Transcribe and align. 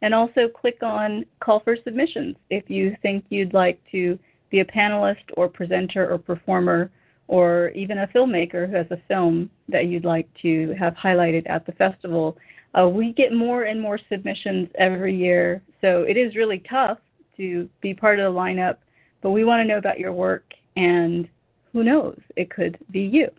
and 0.02 0.14
also 0.14 0.46
click 0.48 0.82
on 0.82 1.24
Call 1.40 1.58
for 1.60 1.76
Submissions 1.82 2.36
if 2.50 2.68
you 2.68 2.94
think 3.02 3.24
you'd 3.28 3.54
like 3.54 3.80
to 3.92 4.18
be 4.50 4.60
a 4.60 4.64
panelist 4.64 5.22
or 5.36 5.48
presenter 5.48 6.10
or 6.10 6.18
performer 6.18 6.90
or 7.32 7.70
even 7.70 8.00
a 8.00 8.06
filmmaker 8.08 8.68
who 8.68 8.76
has 8.76 8.86
a 8.90 9.00
film 9.08 9.48
that 9.66 9.86
you'd 9.86 10.04
like 10.04 10.28
to 10.42 10.74
have 10.78 10.92
highlighted 10.94 11.48
at 11.48 11.64
the 11.64 11.72
festival. 11.72 12.36
Uh, 12.78 12.86
we 12.86 13.10
get 13.14 13.32
more 13.32 13.62
and 13.62 13.80
more 13.80 13.98
submissions 14.10 14.68
every 14.74 15.16
year, 15.16 15.62
so 15.80 16.02
it 16.02 16.18
is 16.18 16.36
really 16.36 16.62
tough 16.68 16.98
to 17.38 17.66
be 17.80 17.94
part 17.94 18.20
of 18.20 18.34
the 18.34 18.38
lineup, 18.38 18.76
but 19.22 19.30
we 19.30 19.46
want 19.46 19.60
to 19.60 19.64
know 19.64 19.78
about 19.78 19.98
your 19.98 20.12
work, 20.12 20.44
and 20.76 21.26
who 21.72 21.82
knows, 21.82 22.20
it 22.36 22.50
could 22.50 22.76
be 22.90 23.00
you. 23.00 23.30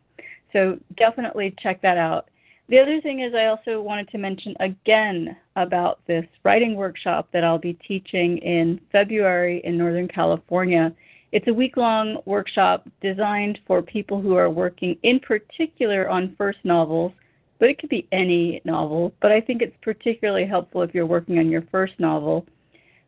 So 0.54 0.80
definitely 0.98 1.54
check 1.62 1.80
that 1.84 2.00
out. 2.00 2.30
The 2.70 2.80
other 2.80 3.00
thing 3.00 3.20
is, 3.20 3.36
I 3.36 3.46
also 3.46 3.80
wanted 3.80 4.10
to 4.10 4.18
mention 4.18 4.56
again 4.60 5.38
about 5.56 6.00
this 6.08 6.26
writing 6.44 6.74
workshop 6.74 7.28
that 7.32 7.44
I'll 7.44 7.60
be 7.60 7.74
teaching 7.88 8.40
in 8.40 8.82
February 8.92 9.62
in 9.64 9.78
Northern 9.78 10.08
California. 10.08 10.92
It's 11.34 11.48
a 11.48 11.54
week 11.54 11.78
long 11.78 12.20
workshop 12.26 12.88
designed 13.02 13.58
for 13.66 13.82
people 13.82 14.22
who 14.22 14.36
are 14.36 14.52
working 14.52 14.96
in 15.02 15.20
particular 15.20 16.08
on 16.08 16.36
first 16.38 16.60
novels, 16.64 17.12
but 17.58 17.70
it 17.70 17.80
could 17.80 17.90
be 17.90 18.08
any 18.12 18.62
novel. 18.66 19.16
But 19.20 19.32
I 19.32 19.42
think 19.42 19.64
it's 19.64 19.76
particularly 19.82 20.46
helpful 20.46 20.84
if 20.84 20.94
you're 20.94 21.08
working 21.08 21.40
on 21.40 21.50
your 21.50 21.64
first 21.72 21.94
novel. 21.98 22.46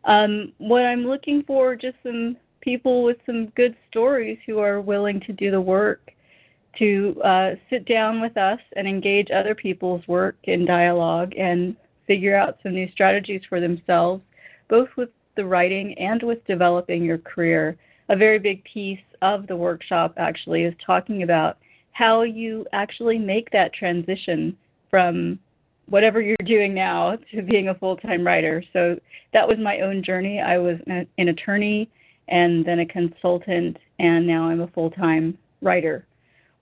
Um, 0.06 0.54
what 0.58 0.86
I'm 0.86 1.06
looking 1.06 1.44
for 1.44 1.76
just 1.76 1.98
some 2.02 2.36
people 2.62 3.04
with 3.04 3.18
some 3.28 3.50
good 3.50 3.76
stories 3.92 4.40
who 4.48 4.58
are 4.58 4.82
willing 4.82 5.20
to 5.20 5.32
do 5.32 5.52
the 5.52 5.62
work 5.62 6.12
to 6.80 7.22
uh, 7.24 7.52
sit 7.70 7.86
down 7.86 8.22
with 8.22 8.38
us 8.38 8.60
and 8.76 8.88
engage 8.88 9.30
other 9.30 9.54
people's 9.54 10.06
work 10.08 10.36
in 10.46 10.66
dialogue 10.66 11.32
and 11.38 11.76
figure 12.08 12.36
out 12.36 12.58
some 12.64 12.74
new 12.74 12.90
strategies 12.92 13.42
for 13.48 13.62
themselves, 13.62 14.24
both 14.68 14.90
with 14.98 15.10
the 15.36 15.46
writing 15.46 15.94
and 16.00 16.24
with 16.24 16.44
developing 16.48 17.04
your 17.04 17.20
career. 17.20 17.78
A 18.10 18.16
very 18.16 18.40
big 18.40 18.64
piece 18.64 19.00
of 19.22 19.48
the 19.48 19.56
workshop 19.56 20.14
actually 20.18 20.64
is 20.64 20.74
talking 20.86 21.24
about 21.24 21.58
how 21.92 22.22
you 22.22 22.66
actually 22.74 23.18
make 23.18 23.50
that 23.52 23.74
transition 23.74 24.56
from 24.90 25.40
whatever 25.88 26.22
you're 26.22 26.36
doing 26.46 26.74
now 26.74 27.18
to 27.32 27.42
being 27.42 27.70
a 27.70 27.76
full 27.76 27.98
time 27.98 28.26
writer. 28.26 28.64
So 28.74 29.00
that 29.34 29.48
was 29.48 29.58
my 29.60 29.82
own 29.82 30.04
journey. 30.04 30.40
I 30.40 30.58
was 30.58 30.78
an 30.88 31.30
attorney 31.30 31.90
and 32.28 32.66
then 32.66 32.80
a 32.80 32.86
consultant, 32.86 33.78
and 34.00 34.26
now 34.26 34.50
I'm 34.50 34.62
a 34.62 34.68
full 34.68 34.90
time 34.92 35.38
writer 35.62 36.06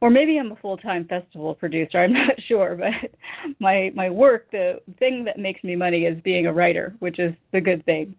or 0.04 0.10
maybe 0.10 0.38
I'm 0.38 0.52
a 0.52 0.58
full-time 0.58 1.06
festival 1.06 1.56
producer. 1.56 2.00
I'm 2.00 2.12
not 2.14 2.36
sure, 2.46 2.76
but 2.76 3.10
my 3.60 3.90
my 3.96 4.10
work, 4.10 4.52
the 4.52 4.82
thing 5.00 5.24
that 5.24 5.40
makes 5.40 5.64
me 5.64 5.78
money 5.78 6.04
is 6.04 6.22
being 6.24 6.46
a 6.46 6.52
writer, 6.52 6.94
which 7.00 7.20
is 7.20 7.34
the 7.54 7.62
good 7.62 7.86
thing. 7.86 8.14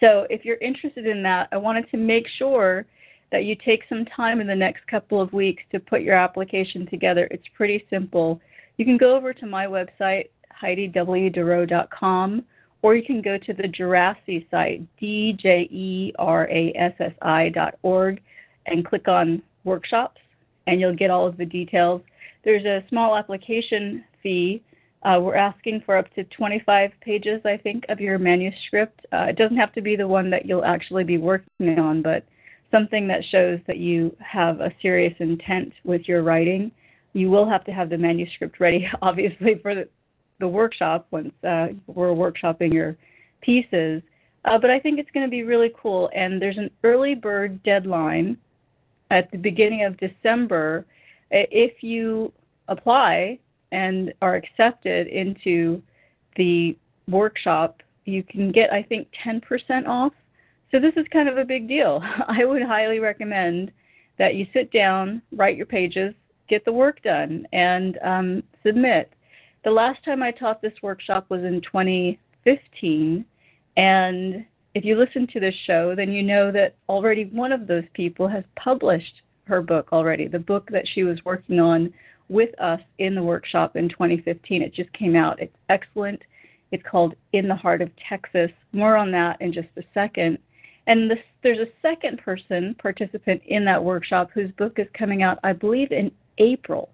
So, 0.00 0.26
if 0.28 0.44
you're 0.44 0.58
interested 0.58 1.06
in 1.06 1.22
that, 1.22 1.48
I 1.52 1.56
wanted 1.56 1.90
to 1.90 1.96
make 1.96 2.26
sure 2.38 2.84
that 3.32 3.44
you 3.44 3.56
take 3.56 3.82
some 3.88 4.04
time 4.04 4.40
in 4.40 4.46
the 4.46 4.54
next 4.54 4.86
couple 4.86 5.20
of 5.20 5.32
weeks 5.32 5.62
to 5.72 5.80
put 5.80 6.02
your 6.02 6.14
application 6.14 6.86
together. 6.86 7.26
It's 7.30 7.48
pretty 7.56 7.84
simple. 7.90 8.40
You 8.76 8.84
can 8.84 8.98
go 8.98 9.16
over 9.16 9.32
to 9.32 9.46
my 9.46 9.66
website, 9.66 10.28
HeidiWDurrow.com, 10.62 12.44
or 12.82 12.94
you 12.94 13.02
can 13.02 13.20
go 13.22 13.38
to 13.38 13.52
the 13.52 13.64
Djerassi 13.64 14.48
site, 14.50 14.82
D-J-E-R-A-S-S-I 14.98 15.48
dot 17.48 17.78
org, 17.82 18.20
and 18.66 18.84
click 18.84 19.08
on 19.08 19.42
workshops 19.64 20.20
and 20.66 20.80
you'll 20.80 20.94
get 20.94 21.10
all 21.10 21.26
of 21.26 21.36
the 21.36 21.44
details. 21.44 22.02
There's 22.44 22.64
a 22.64 22.84
small 22.88 23.16
application 23.16 24.04
fee. 24.22 24.62
Uh, 25.02 25.20
we're 25.20 25.36
asking 25.36 25.82
for 25.84 25.96
up 25.96 26.12
to 26.14 26.24
25 26.24 26.90
pages, 27.00 27.40
I 27.44 27.56
think, 27.56 27.84
of 27.88 28.00
your 28.00 28.18
manuscript. 28.18 29.06
Uh, 29.12 29.26
it 29.28 29.36
doesn't 29.36 29.56
have 29.56 29.72
to 29.74 29.80
be 29.80 29.94
the 29.94 30.08
one 30.08 30.30
that 30.30 30.46
you'll 30.46 30.64
actually 30.64 31.04
be 31.04 31.18
working 31.18 31.78
on, 31.78 32.02
but 32.02 32.24
something 32.70 33.06
that 33.08 33.22
shows 33.30 33.60
that 33.66 33.78
you 33.78 34.16
have 34.18 34.60
a 34.60 34.72
serious 34.82 35.14
intent 35.20 35.72
with 35.84 36.08
your 36.08 36.22
writing. 36.22 36.72
You 37.12 37.30
will 37.30 37.48
have 37.48 37.64
to 37.64 37.72
have 37.72 37.88
the 37.88 37.98
manuscript 37.98 38.58
ready, 38.58 38.88
obviously, 39.02 39.58
for 39.62 39.74
the, 39.74 39.88
the 40.40 40.48
workshop 40.48 41.06
once 41.10 41.32
uh, 41.44 41.68
we're 41.86 42.08
workshopping 42.08 42.72
your 42.72 42.96
pieces. 43.40 44.02
Uh, 44.44 44.58
but 44.58 44.70
I 44.70 44.78
think 44.78 44.98
it's 44.98 45.10
going 45.12 45.26
to 45.26 45.30
be 45.30 45.42
really 45.42 45.72
cool. 45.80 46.10
And 46.14 46.40
there's 46.40 46.58
an 46.58 46.70
early 46.84 47.14
bird 47.14 47.62
deadline 47.62 48.36
at 49.10 49.30
the 49.30 49.38
beginning 49.38 49.84
of 49.84 49.96
December, 49.98 50.84
if 51.30 51.82
you 51.82 52.32
apply 52.68 53.38
and 53.72 54.12
are 54.22 54.36
accepted 54.36 55.06
into 55.08 55.82
the 56.36 56.76
workshop, 57.08 57.82
you 58.04 58.22
can 58.22 58.52
get, 58.52 58.72
I 58.72 58.82
think, 58.82 59.08
10% 59.24 59.42
off. 59.86 60.12
So 60.70 60.80
this 60.80 60.94
is 60.96 61.06
kind 61.12 61.28
of 61.28 61.38
a 61.38 61.44
big 61.44 61.68
deal. 61.68 62.02
I 62.28 62.44
would 62.44 62.62
highly 62.62 62.98
recommend 62.98 63.72
that 64.18 64.34
you 64.34 64.46
sit 64.52 64.72
down, 64.72 65.22
write 65.32 65.56
your 65.56 65.66
pages, 65.66 66.14
get 66.48 66.64
the 66.64 66.72
work 66.72 67.02
done, 67.02 67.46
and 67.52 67.98
um, 68.04 68.42
submit. 68.64 69.12
The 69.64 69.70
last 69.70 70.04
time 70.04 70.22
I 70.22 70.30
taught 70.30 70.62
this 70.62 70.72
workshop 70.82 71.26
was 71.28 71.42
in 71.42 71.60
2015, 71.62 73.24
and 73.76 74.46
if 74.74 74.84
you 74.84 74.96
listen 74.96 75.26
to 75.32 75.40
this 75.40 75.54
show, 75.66 75.94
then 75.94 76.12
you 76.12 76.22
know 76.22 76.52
that 76.52 76.76
already 76.88 77.24
one 77.26 77.52
of 77.52 77.66
those 77.66 77.84
people 77.94 78.28
has 78.28 78.44
published 78.56 79.22
her 79.46 79.62
book 79.62 79.88
already, 79.92 80.28
the 80.28 80.38
book 80.38 80.68
that 80.70 80.86
she 80.92 81.02
was 81.02 81.18
working 81.24 81.60
on 81.60 81.92
with 82.28 82.58
us 82.60 82.80
in 82.98 83.14
the 83.14 83.22
workshop 83.22 83.76
in 83.76 83.88
2015. 83.88 84.62
It 84.62 84.74
just 84.74 84.92
came 84.92 85.16
out. 85.16 85.40
It's 85.40 85.56
excellent. 85.68 86.22
It's 86.72 86.82
called 86.88 87.14
In 87.32 87.48
the 87.48 87.54
Heart 87.54 87.82
of 87.82 87.90
Texas. 88.08 88.50
More 88.72 88.96
on 88.96 89.10
that 89.12 89.40
in 89.40 89.52
just 89.52 89.68
a 89.76 89.82
second. 89.94 90.38
And 90.86 91.10
this, 91.10 91.18
there's 91.42 91.58
a 91.58 91.70
second 91.82 92.18
person, 92.18 92.74
participant 92.80 93.42
in 93.46 93.64
that 93.64 93.82
workshop, 93.82 94.30
whose 94.32 94.50
book 94.52 94.78
is 94.78 94.86
coming 94.96 95.22
out, 95.22 95.38
I 95.42 95.52
believe, 95.52 95.90
in 95.90 96.10
April. 96.38 96.90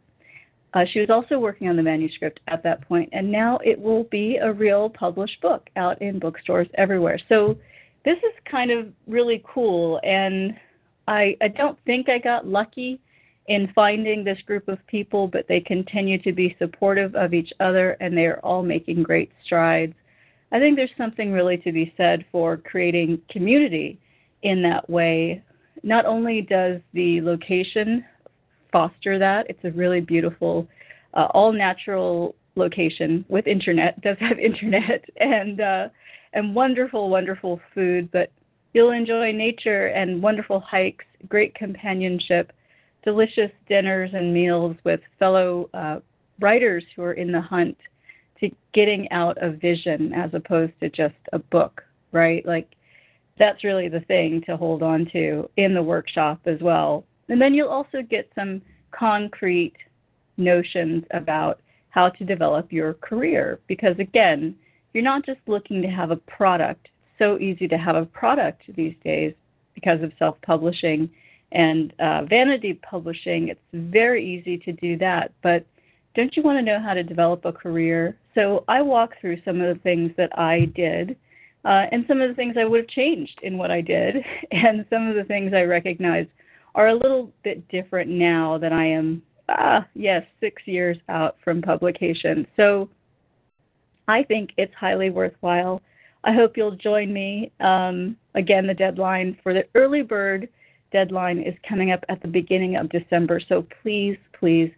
Uh, 0.75 0.85
she 0.91 1.01
was 1.01 1.11
also 1.11 1.39
working 1.39 1.69
on 1.69 1.77
the 1.77 1.83
manuscript 1.83 2.41
at 2.49 2.63
that 2.63 2.87
point, 2.89 3.09
and 3.13 3.31
now 3.31 3.59
it 3.63 3.79
will 3.79 4.05
be 4.05 4.37
a 4.37 4.51
real 4.51 4.89
published 4.89 5.41
book 5.43 5.69
out 5.77 6.01
in 6.01 6.19
bookstores 6.19 6.67
everywhere. 6.75 7.19
So 7.29 7.59
this 8.07 8.17
is 8.19 8.33
kind 8.51 8.71
of 8.71 8.89
really 9.07 9.45
cool, 9.47 10.01
and 10.03 10.55
I, 11.07 11.37
I 11.43 11.49
don't 11.49 11.79
think 11.85 12.09
I 12.09 12.19
got 12.19 12.47
lucky 12.47 13.01
in 13.49 13.71
finding 13.75 14.23
this 14.23 14.39
group 14.47 14.69
of 14.69 14.79
people, 14.87 15.27
but 15.27 15.47
they 15.49 15.61
continue 15.61 16.21
to 16.23 16.33
be 16.33 16.57
supportive 16.59 17.15
of 17.15 17.35
each 17.35 17.53
other, 17.61 17.97
and 18.01 18.17
they 18.17 18.27
are 18.27 18.41
all 18.41 18.63
making 18.63 19.03
great 19.03 19.33
strides. 19.45 19.95
I 20.53 20.59
think 20.59 20.77
there's 20.77 20.91
something 20.97 21.33
really 21.33 21.57
to 21.59 21.73
be 21.73 21.93
said 21.97 22.25
for 22.31 22.57
creating 22.57 23.21
community 23.31 23.99
in 24.43 24.63
that 24.63 24.89
way. 24.89 25.43
Not 25.83 26.07
only 26.07 26.43
does 26.43 26.81
the 26.93 27.21
location 27.21 28.05
foster 28.71 29.19
that, 29.19 29.47
it's 29.49 29.65
a 29.65 29.71
really 29.73 30.01
beautiful, 30.01 30.69
uh, 31.15 31.27
all 31.33 31.53
natural 31.53 32.35
location 32.55 33.25
with 33.29 33.47
internet, 33.47 34.01
does 34.03 34.17
have 34.21 34.39
internet, 34.39 35.05
and 35.17 35.61
uh, 35.61 35.89
and 36.35 36.55
wonderful, 36.55 37.11
wonderful 37.11 37.61
food. 37.75 38.11
But 38.13 38.31
you'll 38.73 38.93
enjoy 38.93 39.33
nature 39.33 39.87
and 39.89 40.23
wonderful 40.23 40.61
hikes, 40.61 41.05
great 41.29 41.55
companionship, 41.55 42.53
delicious 43.05 43.51
dinners 43.69 44.11
and 44.15 44.33
meals 44.33 44.77
with 44.85 45.01
fellow 45.19 45.69
uh, 45.75 46.01
writers 46.41 46.85
who 46.95 47.03
are 47.03 47.15
in 47.15 47.33
the 47.33 47.41
hunt 47.41 47.77
to 48.41 48.51
getting 48.73 49.11
out 49.11 49.37
a 49.41 49.51
vision 49.51 50.13
as 50.13 50.31
opposed 50.35 50.73
to 50.81 50.89
just 50.89 51.15
a 51.33 51.39
book, 51.39 51.83
right? 52.13 52.45
Like 52.47 52.75
that's 53.39 53.65
really 53.65 53.89
the 53.89 54.01
thing 54.01 54.43
to 54.47 54.57
hold 54.57 54.83
on 54.83 55.09
to 55.13 55.49
in 55.57 55.75
the 55.75 55.83
workshop 55.83 56.41
as 56.47 56.61
well. 56.61 57.05
And 57.29 57.41
then 57.41 57.55
you'll 57.55 57.69
also 57.69 58.03
get 58.03 58.31
some 58.35 58.61
concrete 58.91 59.77
notions 60.37 61.05
about 61.13 61.61
how 61.91 62.09
to 62.09 62.25
develop 62.25 62.73
your 62.73 62.95
career 62.95 63.61
because 63.67 63.99
again, 63.99 64.55
you're 64.93 65.05
not 65.05 65.25
just 65.25 65.41
looking 65.47 65.81
to 65.83 65.89
have 65.89 66.11
a 66.11 66.17
product. 66.17 66.89
So 67.19 67.39
easy 67.39 67.69
to 67.69 67.79
have 67.79 67.97
a 67.97 68.07
product 68.07 68.63
these 68.77 68.95
days 69.05 69.35
because 69.75 70.03
of 70.03 70.13
self-publishing 70.19 71.09
and 71.53 71.93
uh, 72.01 72.25
vanity 72.25 72.75
publishing. 72.75 73.49
It's 73.49 73.61
very 73.73 74.25
easy 74.25 74.59
to 74.59 74.73
do 74.73 74.97
that, 74.99 75.33
but 75.43 75.65
don't 76.15 76.37
you 76.37 76.43
want 76.43 76.59
to 76.59 76.63
know 76.63 76.81
how 76.81 76.95
to 76.95 77.03
develop 77.03 77.45
a 77.45 77.53
career? 77.53 78.17
So 78.35 78.65
I 78.69 78.83
walk 78.83 79.13
through 79.21 79.41
some 79.45 79.61
of 79.61 79.75
the 79.75 79.81
things 79.83 80.11
that 80.17 80.37
I 80.39 80.67
did. 80.75 81.17
Uh, 81.65 81.87
and 81.93 82.05
some 82.09 82.21
of 82.21 82.29
the 82.29 82.35
things 82.35 82.57
I 82.59 82.65
would 82.65 82.81
have 82.81 82.89
changed 82.89 83.39
in 83.43 83.57
what 83.57 83.71
I 83.71 83.81
did, 83.81 84.17
and 84.51 84.85
some 84.91 85.07
of 85.07 85.15
the 85.15 85.25
things 85.25 85.53
I 85.55 85.63
recognize 85.63 86.27
are 86.75 86.89
a 86.89 86.95
little 86.95 87.31
bit 87.45 87.67
different 87.69 88.11
now 88.11 88.59
that 88.59 88.73
I 88.73 88.87
am, 88.87 89.23
ah, 89.49 89.87
yes, 89.95 90.25
six 90.41 90.63
years 90.67 90.97
out 91.09 91.37
from 91.45 91.63
publication. 91.63 92.47
So 92.57 92.89
I 94.09 94.25
think 94.25 94.51
it's 94.57 94.75
highly 94.75 95.11
worthwhile. 95.11 95.81
I 96.25 96.33
hope 96.33 96.57
you'll 96.57 96.77
join 96.77 97.13
me. 97.13 97.53
Um, 97.61 98.17
again, 98.35 98.67
the 98.67 98.75
deadline 98.75 99.37
for 99.43 99.55
the 99.55 99.65
early 99.75 100.03
bird 100.03 100.49
deadline 100.93 101.39
is 101.39 101.55
coming 101.69 101.91
up 101.91 102.05
at 102.09 102.21
the 102.23 102.29
beginning 102.29 102.77
of 102.77 102.89
December. 102.89 103.41
So 103.49 103.67
please, 103.83 104.17
please 104.39 104.71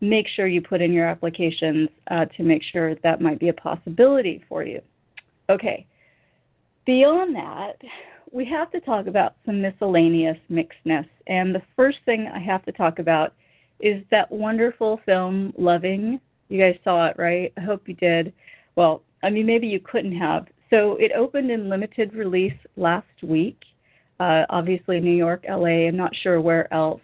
make 0.00 0.26
sure 0.28 0.46
you 0.46 0.60
put 0.60 0.80
in 0.80 0.92
your 0.92 1.06
applications 1.06 1.88
uh, 2.10 2.24
to 2.36 2.42
make 2.42 2.62
sure 2.62 2.94
that 2.96 3.20
might 3.20 3.40
be 3.40 3.48
a 3.48 3.52
possibility 3.52 4.44
for 4.48 4.64
you. 4.64 4.80
Okay. 5.50 5.86
Beyond 6.86 7.34
that, 7.36 7.80
we 8.32 8.44
have 8.46 8.70
to 8.72 8.80
talk 8.80 9.06
about 9.06 9.36
some 9.44 9.60
miscellaneous 9.60 10.38
mixedness. 10.50 11.08
And 11.26 11.54
the 11.54 11.62
first 11.76 11.98
thing 12.04 12.30
I 12.32 12.38
have 12.38 12.64
to 12.64 12.72
talk 12.72 12.98
about 12.98 13.34
is 13.80 14.02
that 14.10 14.30
wonderful 14.30 15.00
film, 15.06 15.52
Loving. 15.56 16.20
You 16.48 16.60
guys 16.60 16.78
saw 16.82 17.06
it, 17.06 17.16
right? 17.18 17.52
I 17.56 17.60
hope 17.60 17.88
you 17.88 17.94
did. 17.94 18.32
Well, 18.76 19.02
I 19.22 19.30
mean, 19.30 19.46
maybe 19.46 19.66
you 19.66 19.80
couldn't 19.80 20.16
have. 20.16 20.46
So 20.70 20.96
it 20.96 21.12
opened 21.12 21.50
in 21.50 21.68
limited 21.68 22.14
release 22.14 22.56
last 22.76 23.06
week. 23.22 23.58
Uh, 24.20 24.44
obviously, 24.50 25.00
New 25.00 25.16
York, 25.16 25.44
LA, 25.48 25.86
I'm 25.86 25.96
not 25.96 26.14
sure 26.22 26.40
where 26.40 26.72
else. 26.72 27.00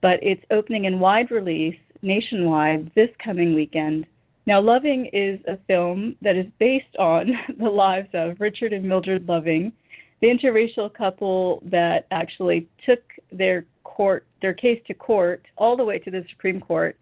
But 0.00 0.18
it's 0.22 0.44
opening 0.50 0.84
in 0.84 1.00
wide 1.00 1.30
release 1.30 1.76
nationwide 2.02 2.90
this 2.94 3.10
coming 3.22 3.54
weekend. 3.54 4.06
Now, 4.46 4.60
Loving 4.60 5.06
is 5.12 5.40
a 5.48 5.58
film 5.66 6.16
that 6.22 6.36
is 6.36 6.46
based 6.58 6.96
on 6.98 7.32
the 7.58 7.68
lives 7.68 8.08
of 8.14 8.40
Richard 8.40 8.72
and 8.72 8.84
Mildred 8.84 9.28
Loving, 9.28 9.72
the 10.20 10.28
interracial 10.28 10.92
couple 10.92 11.62
that 11.66 12.06
actually 12.10 12.68
took 12.84 13.00
their 13.32 13.66
court 13.84 14.26
their 14.42 14.54
case 14.54 14.80
to 14.86 14.94
court 14.94 15.42
all 15.56 15.76
the 15.76 15.84
way 15.84 15.98
to 15.98 16.10
the 16.10 16.24
Supreme 16.30 16.60
Court 16.60 16.96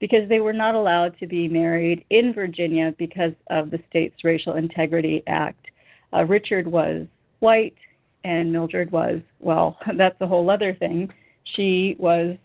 because 0.00 0.28
they 0.28 0.40
were 0.40 0.52
not 0.52 0.74
allowed 0.74 1.16
to 1.18 1.26
be 1.26 1.46
married 1.46 2.04
in 2.10 2.32
Virginia 2.32 2.94
because 2.98 3.32
of 3.50 3.70
the 3.70 3.78
state's 3.88 4.24
Racial 4.24 4.54
Integrity 4.54 5.22
Act. 5.26 5.66
Uh, 6.12 6.24
Richard 6.24 6.66
was 6.66 7.06
white 7.38 7.76
and 8.24 8.52
Mildred 8.52 8.90
was, 8.90 9.20
well, 9.38 9.78
that's 9.96 10.20
a 10.20 10.26
whole 10.26 10.48
other 10.50 10.74
thing. 10.74 11.12
She 11.56 11.96
was 11.98 12.36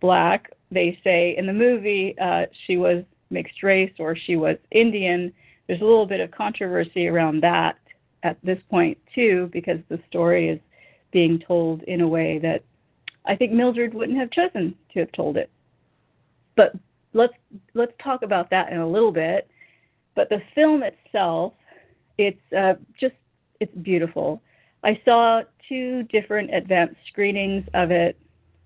black 0.00 0.50
they 0.72 0.98
say 1.04 1.36
in 1.36 1.46
the 1.46 1.52
movie 1.52 2.14
uh, 2.20 2.46
she 2.66 2.76
was 2.76 3.04
mixed 3.30 3.62
race 3.62 3.92
or 3.98 4.16
she 4.16 4.36
was 4.36 4.56
Indian. 4.70 5.32
There's 5.66 5.80
a 5.80 5.84
little 5.84 6.06
bit 6.06 6.20
of 6.20 6.30
controversy 6.30 7.08
around 7.08 7.42
that 7.42 7.76
at 8.22 8.36
this 8.42 8.58
point 8.70 8.98
too, 9.14 9.50
because 9.52 9.78
the 9.88 10.00
story 10.08 10.48
is 10.48 10.60
being 11.12 11.38
told 11.38 11.82
in 11.84 12.00
a 12.00 12.08
way 12.08 12.38
that 12.38 12.62
I 13.26 13.36
think 13.36 13.52
Mildred 13.52 13.94
wouldn't 13.94 14.18
have 14.18 14.30
chosen 14.30 14.74
to 14.92 15.00
have 15.00 15.12
told 15.12 15.36
it. 15.36 15.50
But 16.56 16.72
let's 17.12 17.34
let's 17.74 17.92
talk 18.02 18.22
about 18.22 18.50
that 18.50 18.72
in 18.72 18.78
a 18.78 18.88
little 18.88 19.12
bit. 19.12 19.48
But 20.14 20.28
the 20.28 20.42
film 20.54 20.82
itself, 20.82 21.54
it's 22.18 22.52
uh, 22.56 22.74
just 23.00 23.14
it's 23.60 23.74
beautiful. 23.82 24.42
I 24.84 25.00
saw 25.04 25.42
two 25.68 26.02
different 26.04 26.54
advanced 26.54 26.96
screenings 27.08 27.64
of 27.74 27.90
it 27.90 28.16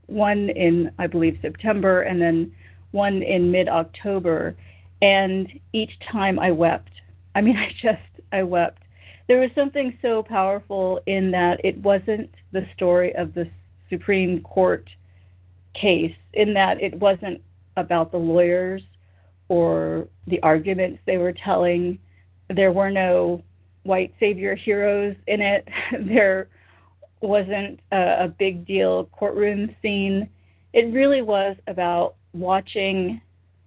one 0.06 0.50
in, 0.50 0.90
I 0.98 1.06
believe, 1.06 1.38
September, 1.42 2.02
and 2.02 2.20
then 2.20 2.52
one 2.92 3.22
in 3.22 3.50
mid 3.50 3.68
October. 3.68 4.56
And 5.02 5.48
each 5.72 5.90
time 6.10 6.38
I 6.38 6.52
wept. 6.52 6.92
I 7.34 7.40
mean, 7.40 7.56
I 7.58 7.72
just, 7.80 8.02
I 8.32 8.42
wept. 8.42 8.82
There 9.28 9.40
was 9.40 9.50
something 9.54 9.98
so 10.02 10.22
powerful 10.22 11.00
in 11.06 11.32
that 11.32 11.60
it 11.64 11.76
wasn't 11.78 12.30
the 12.52 12.66
story 12.74 13.14
of 13.16 13.34
the 13.34 13.50
Supreme 13.90 14.40
Court 14.42 14.88
case, 15.74 16.14
in 16.32 16.54
that 16.54 16.80
it 16.80 16.94
wasn't 16.94 17.42
about 17.76 18.10
the 18.12 18.18
lawyers 18.18 18.82
or 19.48 20.08
the 20.26 20.40
arguments 20.42 21.00
they 21.06 21.18
were 21.18 21.32
telling. 21.32 21.98
There 22.48 22.72
were 22.72 22.90
no 22.90 23.42
white 23.87 24.12
savior 24.19 24.55
heroes 24.55 25.17
in 25.27 25.41
it. 25.41 25.69
there 26.00 26.49
wasn't 27.21 27.81
a, 27.93 28.25
a 28.25 28.29
big 28.29 28.67
deal 28.67 29.05
courtroom 29.12 29.75
scene. 29.83 30.29
It 30.73 30.93
really 30.93 31.23
was 31.23 31.56
about 31.67 32.15
watching 32.33 33.21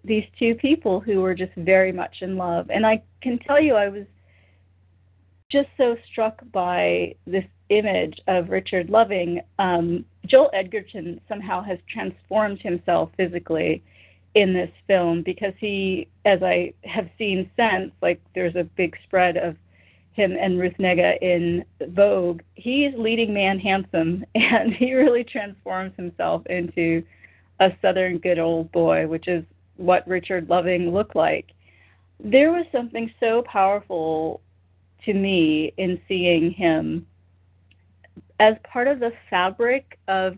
these 0.04 0.26
two 0.38 0.56
people 0.56 1.00
who 1.00 1.22
were 1.22 1.36
just 1.36 1.54
very 1.56 1.92
much 1.92 2.18
in 2.22 2.38
love. 2.38 2.70
And 2.70 2.86
I 2.86 3.02
can 3.22 3.40
tell 3.40 3.60
you, 3.60 3.76
I 3.76 3.90
was 3.90 4.06
just 5.52 5.68
so 5.78 5.98
struck 6.12 6.40
by 6.52 7.16
this 7.26 7.46
image 7.70 8.20
of 8.28 8.50
Richard 8.50 8.90
Loving. 8.90 9.42
Um, 9.58 10.06
Joel 10.26 10.52
Edgerton 10.54 11.20
somehow 11.28 11.62
has 11.64 11.80
transformed 11.92 12.62
himself 12.62 13.10
physically 13.18 13.84
in 14.36 14.54
this 14.54 14.70
film 14.88 15.24
because 15.24 15.54
he, 15.58 16.08
as 16.26 16.44
I 16.44 16.74
have 16.84 17.10
seen 17.18 17.50
since, 17.58 17.92
like 18.02 18.22
there's 18.36 18.56
a 18.56 18.64
big 18.64 18.96
spread 19.04 19.38
of 19.38 19.56
him 20.20 20.36
and 20.38 20.60
Ruth 20.60 20.76
Negga 20.80 21.18
in 21.22 21.64
Vogue, 21.90 22.42
he's 22.56 22.94
leading 22.98 23.34
man 23.34 23.58
handsome, 23.58 24.26
and 24.36 24.74
he 24.74 24.94
really 24.94 25.24
transforms 25.24 25.94
himself 25.96 26.46
into 26.48 27.04
a 27.62 27.72
Southern 27.82 28.18
good 28.18 28.38
old 28.38 28.72
boy, 28.72 29.08
which 29.08 29.28
is 29.28 29.44
what 29.78 30.08
Richard 30.08 30.50
Loving 30.50 30.92
looked 30.92 31.16
like. 31.16 31.52
There 32.20 32.52
was 32.52 32.66
something 32.72 33.10
so 33.20 33.44
powerful 33.44 34.42
to 35.06 35.14
me 35.14 35.74
in 35.78 36.02
seeing 36.08 36.52
him 36.52 37.08
as 38.42 38.56
part 38.64 38.88
of 38.88 39.00
the 39.00 39.14
fabric 39.30 39.98
of 40.10 40.38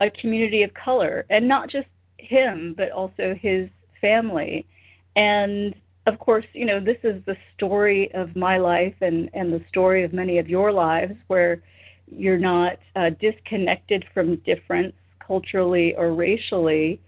a 0.00 0.10
community 0.10 0.64
of 0.64 0.74
color, 0.74 1.24
and 1.30 1.46
not 1.46 1.70
just 1.70 1.86
him, 2.18 2.74
but 2.76 2.90
also 2.90 3.36
his 3.40 3.68
family. 4.00 4.66
And 5.14 5.74
of 6.06 6.18
course, 6.18 6.44
you 6.52 6.66
know, 6.66 6.80
this 6.80 6.98
is 7.04 7.22
the 7.26 7.36
story 7.54 8.12
of 8.14 8.34
my 8.34 8.58
life 8.58 8.94
and, 9.00 9.30
and 9.34 9.52
the 9.52 9.62
story 9.68 10.02
of 10.02 10.12
many 10.12 10.38
of 10.38 10.48
your 10.48 10.72
lives 10.72 11.14
where 11.28 11.62
you're 12.10 12.38
not 12.38 12.78
uh, 12.96 13.10
disconnected 13.20 14.04
from 14.12 14.36
difference 14.36 14.94
culturally 15.24 15.94
or 15.96 16.12
racially. 16.12 17.00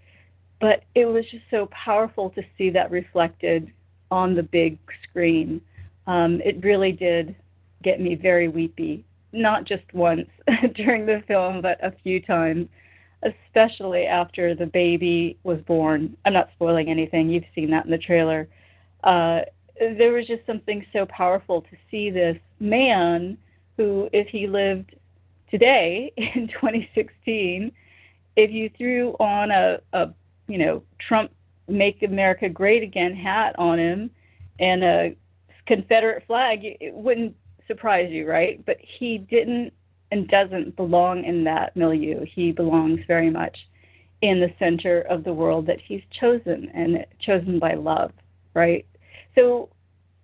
But 0.61 0.83
it 0.95 1.05
was 1.05 1.25
just 1.29 1.43
so 1.51 1.67
powerful 1.67 2.29
to 2.31 2.41
see 2.57 2.69
that 2.71 2.89
reflected 2.89 3.71
on 4.11 4.33
the 4.33 4.43
big 4.43 4.77
screen. 5.03 5.59
Um, 6.07 6.39
it 6.45 6.63
really 6.63 6.93
did 6.93 7.35
get 7.83 7.99
me 7.99 8.15
very 8.15 8.47
weepy, 8.47 9.03
not 9.33 9.65
just 9.65 9.83
once 9.93 10.29
during 10.75 11.05
the 11.05 11.21
film, 11.27 11.61
but 11.61 11.83
a 11.83 11.93
few 12.01 12.21
times, 12.21 12.67
especially 13.23 14.05
after 14.05 14.55
the 14.55 14.67
baby 14.67 15.37
was 15.43 15.59
born. 15.67 16.15
I'm 16.23 16.33
not 16.33 16.49
spoiling 16.55 16.89
anything, 16.89 17.29
you've 17.29 17.43
seen 17.53 17.69
that 17.71 17.83
in 17.83 17.91
the 17.91 17.97
trailer 17.97 18.47
uh, 19.05 19.41
there 19.79 20.13
was 20.13 20.27
just 20.27 20.45
something 20.45 20.85
so 20.91 21.05
powerful 21.05 21.61
to 21.61 21.77
see 21.91 22.09
this 22.09 22.37
man 22.59 23.37
who, 23.77 24.09
if 24.13 24.27
he 24.27 24.47
lived 24.47 24.95
today 25.49 26.11
in 26.17 26.47
2016, 26.47 27.71
if 28.35 28.51
you 28.51 28.69
threw 28.77 29.11
on 29.19 29.51
a, 29.51 29.79
a 29.93 30.09
you 30.47 30.57
know 30.57 30.83
Trump 30.99 31.31
"Make 31.67 32.03
America 32.03 32.49
Great 32.49 32.83
Again" 32.83 33.15
hat 33.15 33.55
on 33.57 33.79
him 33.79 34.11
and 34.59 34.83
a 34.83 35.15
Confederate 35.65 36.23
flag, 36.27 36.59
it 36.63 36.93
wouldn't 36.93 37.35
surprise 37.67 38.09
you, 38.11 38.29
right? 38.29 38.63
But 38.65 38.77
he 38.79 39.17
didn't 39.17 39.73
and 40.11 40.27
doesn't 40.27 40.75
belong 40.75 41.23
in 41.23 41.43
that 41.45 41.75
milieu. 41.75 42.25
He 42.25 42.51
belongs 42.51 42.99
very 43.07 43.29
much 43.29 43.57
in 44.21 44.39
the 44.39 44.53
center 44.59 45.01
of 45.01 45.23
the 45.23 45.33
world 45.33 45.65
that 45.67 45.79
he's 45.81 46.01
chosen 46.19 46.69
and 46.73 47.05
chosen 47.19 47.59
by 47.59 47.73
love. 47.73 48.11
right? 48.53 48.85
So 49.35 49.69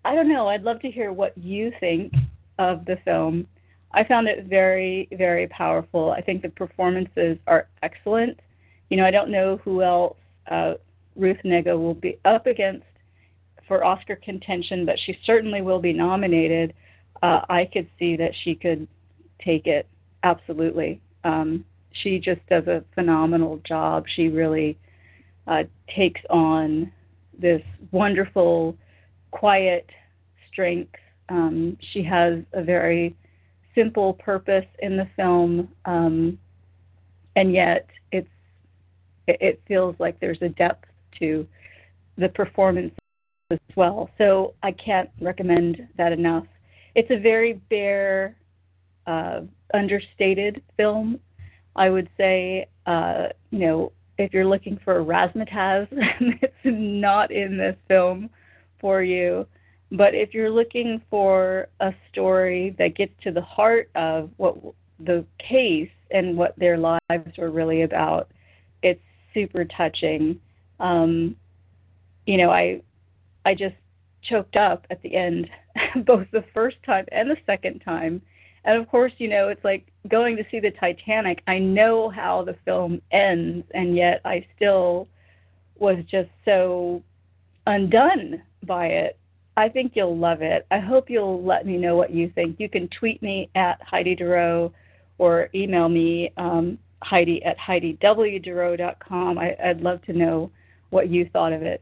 I 0.06 0.16
don't 0.16 0.30
know. 0.30 0.48
I'd 0.48 0.64
love 0.64 0.80
to 0.82 0.92
hear 0.92 1.12
what 1.12 1.38
you 1.38 1.72
think 1.80 2.14
of 2.60 2.86
the 2.86 2.98
film. 3.06 3.48
I 3.94 4.04
found 4.04 4.28
it 4.28 4.46
very, 4.46 5.08
very 5.12 5.48
powerful. 5.48 6.12
I 6.12 6.22
think 6.22 6.42
the 6.42 6.50
performances 6.50 7.38
are 7.48 7.68
excellent. 7.84 8.40
You 8.90 8.98
know, 8.98 9.06
I 9.06 9.12
don't 9.12 9.30
know 9.30 9.58
who 9.64 9.84
else 9.84 10.16
uh, 10.50 10.74
Ruth 11.16 11.38
Negga 11.44 11.78
will 11.78 11.94
be 11.94 12.18
up 12.26 12.48
against 12.48 12.86
for 13.68 13.84
Oscar 13.84 14.16
contention, 14.18 14.86
but 14.86 14.98
she 15.06 15.18
certainly 15.26 15.62
will 15.62 15.80
be 15.80 15.94
nominated. 15.94 16.74
Uh, 17.22 17.42
I 17.50 17.70
could 17.72 17.88
see 18.00 18.16
that 18.18 18.32
she 18.44 18.56
could 18.56 18.88
take 19.44 19.68
it 19.68 19.88
absolutely. 20.24 21.02
Um, 21.24 21.66
she 21.92 22.20
just 22.20 22.42
does 22.50 22.68
a 22.68 22.84
phenomenal 22.96 23.62
job. 23.66 24.06
She 24.16 24.30
really 24.30 24.78
uh, 25.48 25.64
takes 25.96 26.22
on 26.30 26.92
this 27.38 27.62
wonderful, 27.92 28.76
quiet 29.32 29.90
strength. 30.52 30.96
Um, 31.30 31.78
she 31.94 32.04
has 32.04 32.40
a 32.54 32.64
very 32.64 33.16
simple 33.76 34.14
purpose 34.14 34.66
in 34.80 34.98
the 34.98 35.08
film, 35.16 35.70
um, 35.86 36.38
and 37.36 37.54
yet 37.54 37.88
it's 38.12 38.28
it, 39.28 39.62
feels 39.68 39.96
like 40.00 40.20
there's 40.20 40.42
a 40.42 40.50
depth 40.50 40.86
to 41.20 41.48
the 42.18 42.30
performance 42.30 42.94
as 43.50 43.60
well. 43.76 44.10
So 44.18 44.54
I 44.62 44.72
can't 44.74 45.10
recommend 45.22 45.88
that 45.98 46.12
enough. 46.12 46.46
It's 46.96 47.10
a 47.12 47.20
very 47.20 47.54
bare, 47.70 48.36
uh, 49.08 49.42
understated 49.74 50.62
film. 50.76 51.20
I 51.76 51.90
would 51.90 52.10
say, 52.18 52.68
uh, 52.86 53.28
you 53.52 53.60
know, 53.60 53.92
if 54.18 54.34
you're 54.34 54.46
looking 54.46 54.78
for 54.84 55.00
a 55.00 55.06
razzmatazz, 55.06 55.88
it's 55.92 56.54
not 56.66 57.32
in 57.32 57.58
this 57.58 57.78
film 57.88 58.30
for 58.82 59.02
you. 59.04 59.48
But 59.92 60.16
if 60.16 60.34
you're 60.34 60.50
looking 60.50 61.02
for 61.10 61.68
a 61.80 61.94
story 62.12 62.76
that 62.80 62.96
gets 62.96 63.14
to 63.24 63.32
the 63.32 63.42
heart 63.42 63.90
of 63.96 64.30
what 64.38 64.58
the 65.00 65.26
case 65.38 65.90
and 66.12 66.38
what 66.38 66.58
their 66.58 66.78
lives 66.78 67.38
were 67.38 67.52
really 67.52 67.84
about, 67.84 68.30
it's 68.82 69.02
super 69.34 69.66
touching. 69.66 70.40
Um, 70.80 71.36
you 72.26 72.38
know, 72.38 72.50
I 72.50 72.82
I 73.46 73.54
just 73.54 73.76
choked 74.24 74.56
up 74.56 74.86
at 74.90 75.02
the 75.02 75.16
end, 75.16 75.50
both 76.06 76.28
the 76.32 76.46
first 76.54 76.78
time 76.86 77.06
and 77.12 77.30
the 77.30 77.38
second 77.46 77.80
time. 77.80 78.22
And 78.64 78.80
of 78.80 78.88
course, 78.88 79.12
you 79.18 79.28
know, 79.28 79.50
it's 79.50 79.64
like 79.64 79.88
going 80.08 80.38
to 80.38 80.46
see 80.52 80.60
the 80.60 80.72
Titanic. 80.72 81.42
I 81.48 81.58
know 81.58 82.10
how 82.10 82.44
the 82.44 82.56
film 82.64 83.02
ends, 83.12 83.66
and 83.74 83.96
yet 83.96 84.22
I 84.24 84.46
still 84.56 85.08
was 85.80 85.98
just 86.10 86.30
so 86.46 87.02
undone 87.68 88.42
by 88.66 88.88
it. 88.88 89.18
I 89.58 89.70
think 89.70 89.94
you'll 89.96 90.18
love 90.18 90.42
it. 90.42 90.66
I 90.72 90.80
hope 90.80 91.10
you'll 91.10 91.44
let 91.44 91.66
me 91.66 91.78
know 91.78 91.96
what 91.96 92.12
you 92.12 92.32
think. 92.34 92.60
You 92.60 92.70
can 92.70 92.88
tweet 92.88 93.22
me 93.22 93.50
at 93.56 93.82
Heidi 93.84 94.16
Durrow 94.16 94.72
or 95.18 95.50
email 95.54 95.90
me 95.90 96.32
um, 96.38 96.78
Heidi 97.04 97.44
at 97.44 97.58
HeidiWDurrow.com. 97.58 99.38
I, 99.38 99.56
I'd 99.64 99.82
love 99.82 100.02
to 100.04 100.14
know 100.14 100.52
what 100.90 101.10
you 101.10 101.30
thought 101.32 101.54
of 101.54 101.62
it. 101.62 101.82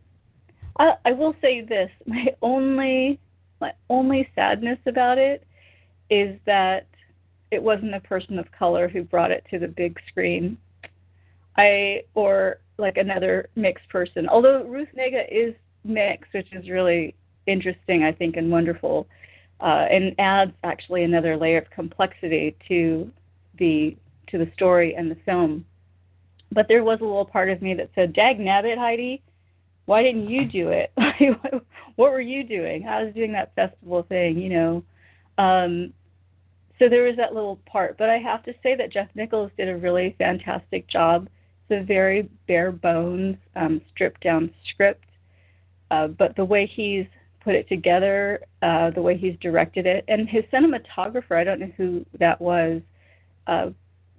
I, 0.78 0.94
I 1.06 1.12
will 1.12 1.36
say 1.42 1.62
this: 1.62 1.90
my 2.06 2.28
only 2.42 3.20
my 3.62 3.74
only 3.90 4.30
sadness 4.36 4.80
about 4.86 5.18
it 5.18 5.46
is 6.10 6.40
that 6.46 6.88
it 7.52 7.62
wasn't 7.62 7.94
a 7.94 8.00
person 8.00 8.40
of 8.40 8.52
color 8.52 8.88
who 8.88 9.04
brought 9.04 9.32
it 9.32 9.46
to 9.52 9.60
the 9.60 9.68
big 9.68 10.00
screen. 10.08 10.58
I 11.58 12.04
or 12.16 12.60
like 12.78 12.98
another 12.98 13.50
mixed 13.56 13.88
person. 13.90 14.30
Although 14.30 14.64
Ruth 14.64 14.88
Negga 14.98 15.26
is 15.30 15.54
mixed, 15.84 16.34
which 16.34 16.52
is 16.54 16.70
really 16.70 17.16
interesting, 17.48 18.04
I 18.04 18.12
think, 18.12 18.38
and 18.38 18.52
wonderful, 18.52 19.08
uh, 19.60 19.86
and 19.90 20.16
adds 20.20 20.52
actually 20.64 21.04
another 21.04 21.38
layer 21.38 21.58
of 21.58 21.70
complexity 21.70 22.56
to 22.68 23.12
the 23.58 23.96
to 24.28 24.38
the 24.38 24.52
story 24.54 24.96
and 24.96 25.10
the 25.10 25.18
film. 25.26 25.66
But 26.52 26.68
there 26.68 26.84
was 26.84 27.00
a 27.02 27.04
little 27.04 27.26
part 27.26 27.50
of 27.50 27.62
me 27.62 27.74
that 27.76 27.90
said, 27.96 28.14
"Dag 28.14 28.40
nabbit, 28.40 28.78
Heidi, 28.78 29.22
why 29.86 30.04
didn't 30.04 30.30
you 30.30 30.46
do 30.46 30.70
it? 30.70 30.92
what 31.96 32.12
were 32.12 32.22
you 32.22 32.44
doing? 32.44 32.88
I 32.88 33.04
was 33.04 33.14
doing 33.14 33.32
that 33.34 33.56
festival 33.56 34.04
thing, 34.04 34.40
you 34.40 34.50
know." 34.50 34.84
Um, 35.38 35.94
so 36.80 36.88
there 36.88 37.04
was 37.04 37.18
that 37.18 37.34
little 37.34 37.58
part, 37.66 37.98
but 37.98 38.10
I 38.10 38.18
have 38.18 38.44
to 38.44 38.54
say 38.64 38.76
that 38.76 38.92
Jeff 38.92 39.10
Nichols 39.14 39.52
did 39.58 39.68
a 39.68 39.76
really 39.76 40.16
fantastic 40.18 40.88
job. 40.88 41.28
It's 41.70 41.84
a 41.84 41.86
very 41.86 42.30
bare 42.48 42.72
bones, 42.72 43.38
um, 43.56 43.82
stripped 43.92 44.22
down 44.22 44.52
script, 44.70 45.04
uh, 45.92 46.08
but 46.08 46.36
the 46.36 46.46
way 46.46 46.66
he's 46.66 47.06
put 47.42 47.56
it 47.56 47.68
together, 47.70 48.40
uh, 48.62 48.92
the 48.92 49.02
way 49.02 49.18
he's 49.18 49.36
directed 49.42 49.86
it, 49.86 50.04
and 50.08 50.28
his 50.28 50.44
cinematographer, 50.54 51.32
I 51.32 51.44
don't 51.44 51.60
know 51.60 51.72
who 51.78 52.06
that 52.20 52.40
was, 52.40 52.82
uh, 53.48 53.70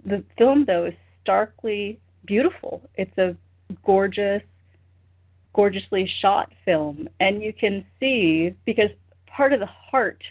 the 0.04 0.24
film 0.38 0.64
though 0.66 0.86
is 0.86 0.94
starkly 1.22 1.98
beautiful. 2.24 2.82
It's 2.94 3.16
a 3.18 3.36
gorgeous, 3.84 4.42
gorgeously 5.52 6.10
shot 6.20 6.52
film, 6.64 7.08
and 7.20 7.42
you 7.42 7.52
can 7.52 7.84
see 7.98 8.54
because 8.64 8.90
part 9.26 9.52
of 9.52 9.60
the 9.60 9.66
heart, 9.66 10.22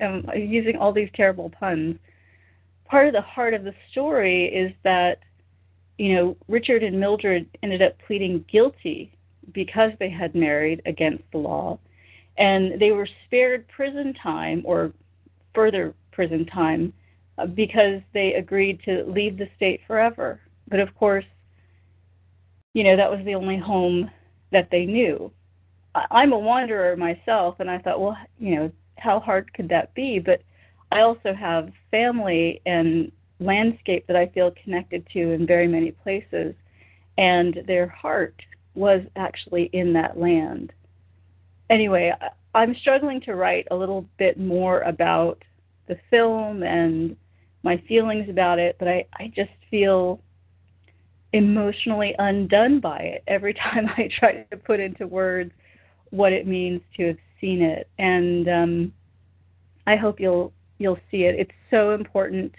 um, 0.00 0.24
using 0.34 0.76
all 0.76 0.92
these 0.92 1.10
terrible 1.14 1.50
puns, 1.50 1.96
part 2.86 3.06
of 3.06 3.12
the 3.12 3.20
heart 3.20 3.54
of 3.54 3.64
the 3.64 3.74
story 3.90 4.46
is 4.46 4.72
that 4.84 5.18
you 5.98 6.14
know 6.14 6.36
Richard 6.48 6.82
and 6.82 6.98
Mildred 6.98 7.46
ended 7.62 7.82
up 7.82 7.92
pleading 8.06 8.44
guilty 8.50 9.12
because 9.52 9.92
they 9.98 10.10
had 10.10 10.34
married 10.34 10.82
against 10.86 11.24
the 11.32 11.38
law, 11.38 11.78
and 12.38 12.80
they 12.80 12.92
were 12.92 13.08
spared 13.26 13.66
prison 13.68 14.14
time 14.14 14.62
or 14.64 14.92
further 15.54 15.94
prison 16.12 16.46
time 16.46 16.92
uh, 17.38 17.46
because 17.46 18.00
they 18.14 18.34
agreed 18.34 18.80
to 18.84 19.04
leave 19.04 19.36
the 19.36 19.48
state 19.56 19.80
forever. 19.86 20.40
But 20.68 20.80
of 20.80 20.94
course, 20.94 21.24
you 22.74 22.84
know, 22.84 22.96
that 22.96 23.10
was 23.10 23.24
the 23.24 23.34
only 23.34 23.58
home 23.58 24.10
that 24.50 24.68
they 24.70 24.86
knew. 24.86 25.30
I'm 25.94 26.32
a 26.32 26.38
wanderer 26.38 26.96
myself, 26.96 27.56
and 27.58 27.70
I 27.70 27.78
thought, 27.78 28.00
well, 28.00 28.16
you 28.38 28.54
know, 28.54 28.72
how 28.96 29.20
hard 29.20 29.52
could 29.52 29.68
that 29.68 29.92
be? 29.94 30.18
But 30.18 30.42
I 30.90 31.00
also 31.00 31.34
have 31.34 31.70
family 31.90 32.62
and 32.64 33.12
landscape 33.40 34.06
that 34.06 34.16
I 34.16 34.26
feel 34.26 34.54
connected 34.62 35.06
to 35.12 35.32
in 35.32 35.46
very 35.46 35.68
many 35.68 35.90
places, 35.90 36.54
and 37.18 37.62
their 37.66 37.88
heart 37.88 38.34
was 38.74 39.02
actually 39.16 39.70
in 39.72 39.92
that 39.94 40.18
land. 40.18 40.72
Anyway, 41.70 42.12
I'm 42.54 42.74
struggling 42.80 43.20
to 43.22 43.34
write 43.34 43.66
a 43.70 43.76
little 43.76 44.06
bit 44.18 44.38
more 44.38 44.80
about 44.82 45.42
the 45.88 45.98
film 46.10 46.62
and 46.62 47.16
my 47.62 47.82
feelings 47.88 48.28
about 48.28 48.58
it, 48.58 48.76
but 48.78 48.88
I, 48.88 49.06
I 49.18 49.32
just 49.34 49.50
feel 49.70 50.20
emotionally 51.32 52.14
undone 52.18 52.80
by 52.80 52.98
it 52.98 53.24
every 53.26 53.54
time 53.72 53.88
I 53.96 54.08
try 54.18 54.42
to 54.42 54.56
put 54.56 54.80
into 54.80 55.06
words 55.06 55.52
what 56.10 56.32
it 56.32 56.46
means 56.46 56.80
to 56.96 57.08
have 57.08 57.16
seen 57.40 57.62
it. 57.62 57.88
And 57.98 58.48
um, 58.48 58.92
I 59.86 59.96
hope 59.96 60.20
you'll 60.20 60.52
you'll 60.78 60.98
see 61.10 61.24
it. 61.24 61.36
It's 61.38 61.50
so 61.70 61.92
important 61.92 62.52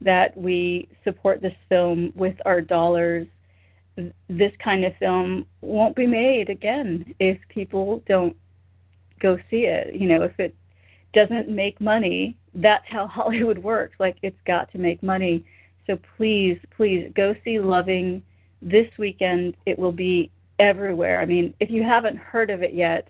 that 0.00 0.36
we 0.36 0.88
support 1.04 1.40
this 1.40 1.54
film 1.68 2.12
with 2.14 2.36
our 2.44 2.60
dollars. 2.60 3.26
This 4.28 4.52
kind 4.62 4.84
of 4.84 4.96
film 4.96 5.46
won't 5.60 5.94
be 5.96 6.06
made 6.06 6.48
again 6.48 7.14
if 7.18 7.38
people 7.48 8.02
don't 8.08 8.36
go 9.20 9.38
see 9.50 9.64
it. 9.66 9.94
You 9.94 10.08
know, 10.08 10.22
if 10.22 10.38
it 10.38 10.54
doesn't 11.12 11.48
make 11.48 11.80
money, 11.80 12.36
that's 12.54 12.84
how 12.88 13.06
Hollywood 13.12 13.58
works. 13.58 13.96
Like 13.98 14.16
it's 14.22 14.40
got 14.46 14.70
to 14.72 14.78
make 14.78 15.02
money. 15.02 15.44
So 15.86 15.98
please, 16.16 16.58
please 16.76 17.10
go 17.14 17.34
see 17.44 17.58
Loving 17.58 18.22
this 18.60 18.88
weekend. 18.98 19.56
It 19.66 19.78
will 19.78 19.92
be 19.92 20.30
everywhere. 20.58 21.20
I 21.20 21.26
mean, 21.26 21.54
if 21.60 21.70
you 21.70 21.82
haven't 21.82 22.16
heard 22.16 22.50
of 22.50 22.62
it 22.62 22.74
yet, 22.74 23.08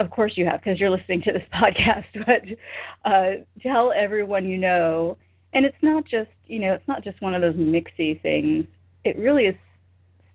of 0.00 0.10
course 0.10 0.34
you 0.36 0.46
have 0.46 0.60
because 0.60 0.78
you're 0.78 0.90
listening 0.90 1.22
to 1.22 1.32
this 1.32 1.42
podcast. 1.54 2.04
But 2.26 3.10
uh, 3.10 3.42
tell 3.62 3.92
everyone 3.92 4.46
you 4.46 4.58
know. 4.58 5.16
And 5.54 5.64
it's 5.64 5.76
not 5.82 6.04
just 6.04 6.30
you 6.46 6.58
know, 6.58 6.74
it's 6.74 6.88
not 6.88 7.04
just 7.04 7.20
one 7.22 7.34
of 7.34 7.42
those 7.42 7.54
mixy 7.54 8.20
things. 8.20 8.66
It 9.04 9.16
really 9.18 9.44
is 9.44 9.54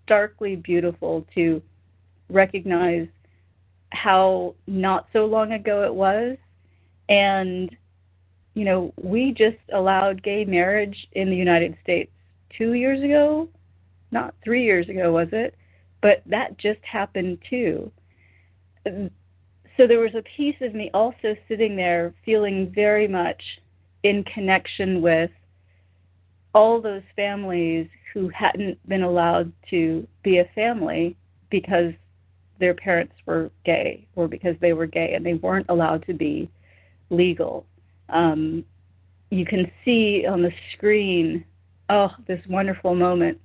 starkly 0.06 0.56
beautiful 0.56 1.26
to 1.36 1.62
recognize 2.30 3.08
how 3.92 4.56
not 4.68 5.08
so 5.14 5.26
long 5.26 5.54
ago 5.54 5.84
it 5.84 5.94
was 5.94 6.38
and 7.10 7.76
you 8.54 8.66
know, 8.66 8.94
we 9.02 9.34
just 9.36 9.58
allowed 9.74 10.24
gay 10.24 10.46
marriage 10.46 11.08
in 11.14 11.30
the 11.30 11.36
United 11.36 11.76
States 11.82 12.12
two 12.56 12.74
years 12.74 13.04
ago, 13.04 13.48
not 14.12 14.36
three 14.44 14.64
years 14.64 14.90
ago, 14.90 15.12
was 15.12 15.30
it? 15.32 15.56
But 16.02 16.22
that 16.28 16.58
just 16.58 16.80
happened 16.84 17.40
too. 17.50 17.92
So 18.86 19.88
there 19.88 20.00
was 20.00 20.14
a 20.16 20.24
piece 20.38 20.56
of 20.62 20.76
me 20.76 20.92
also 20.94 21.36
sitting 21.48 21.76
there 21.76 22.14
feeling 22.24 22.72
very 22.76 23.08
much 23.08 23.42
in 24.04 24.24
connection 24.26 25.02
with 25.02 25.32
all 26.54 26.80
those 26.80 27.02
families 27.16 27.88
who 28.14 28.30
hadn't 28.30 28.78
been 28.88 29.04
allowed 29.04 29.52
to 29.70 30.08
be 30.24 30.38
a 30.38 30.50
family 30.56 31.16
because 31.50 31.94
their 32.60 32.74
parents 32.74 33.14
were 33.26 33.52
gay 33.66 34.08
or 34.16 34.28
because 34.28 34.56
they 34.62 34.74
were 34.74 34.86
gay 34.86 35.14
and 35.16 35.26
they 35.26 35.34
weren't 35.34 35.66
allowed 35.70 36.06
to 36.06 36.14
be 36.14 36.50
legal. 37.10 37.66
Um, 38.10 38.64
you 39.30 39.46
can 39.46 39.70
see 39.84 40.26
on 40.30 40.42
the 40.42 40.52
screen, 40.74 41.44
oh, 41.90 42.12
this 42.28 42.42
wonderful 42.48 42.96
moment 42.96 43.40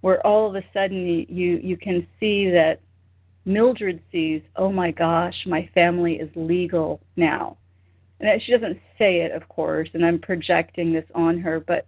where 0.00 0.24
all 0.26 0.48
of 0.48 0.54
a 0.54 0.64
sudden 0.72 1.26
you 1.28 1.60
you 1.62 1.76
can 1.76 2.06
see 2.18 2.50
that 2.50 2.80
Mildred 3.44 4.00
sees, 4.10 4.42
oh 4.56 4.72
my 4.72 4.90
gosh, 4.90 5.34
my 5.46 5.68
family 5.72 6.14
is 6.14 6.28
legal 6.34 7.00
now. 7.16 7.56
And 8.18 8.42
she 8.42 8.52
doesn't 8.52 8.78
say 8.98 9.20
it, 9.20 9.30
of 9.30 9.48
course, 9.48 9.88
and 9.94 10.04
I'm 10.04 10.18
projecting 10.18 10.92
this 10.92 11.04
on 11.14 11.38
her, 11.38 11.60
but 11.60 11.86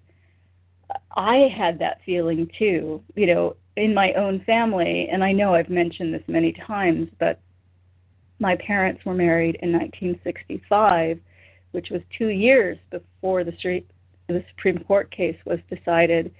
I 1.16 1.48
had 1.56 1.78
that 1.80 2.00
feeling 2.04 2.48
too, 2.58 3.02
you 3.14 3.26
know, 3.26 3.56
in 3.76 3.94
my 3.94 4.12
own 4.14 4.42
family. 4.44 5.08
And 5.10 5.22
I 5.22 5.32
know 5.32 5.54
I've 5.54 5.70
mentioned 5.70 6.12
this 6.12 6.22
many 6.26 6.52
times, 6.52 7.08
but 7.18 7.40
my 8.38 8.56
parents 8.56 9.04
were 9.04 9.14
married 9.14 9.58
in 9.62 9.72
1965, 9.72 11.18
which 11.72 11.90
was 11.90 12.00
two 12.16 12.28
years 12.28 12.78
before 12.90 13.44
the, 13.44 13.52
the 14.28 14.44
Supreme 14.54 14.78
Court 14.84 15.10
case 15.10 15.36
was 15.44 15.58
decided. 15.70 16.32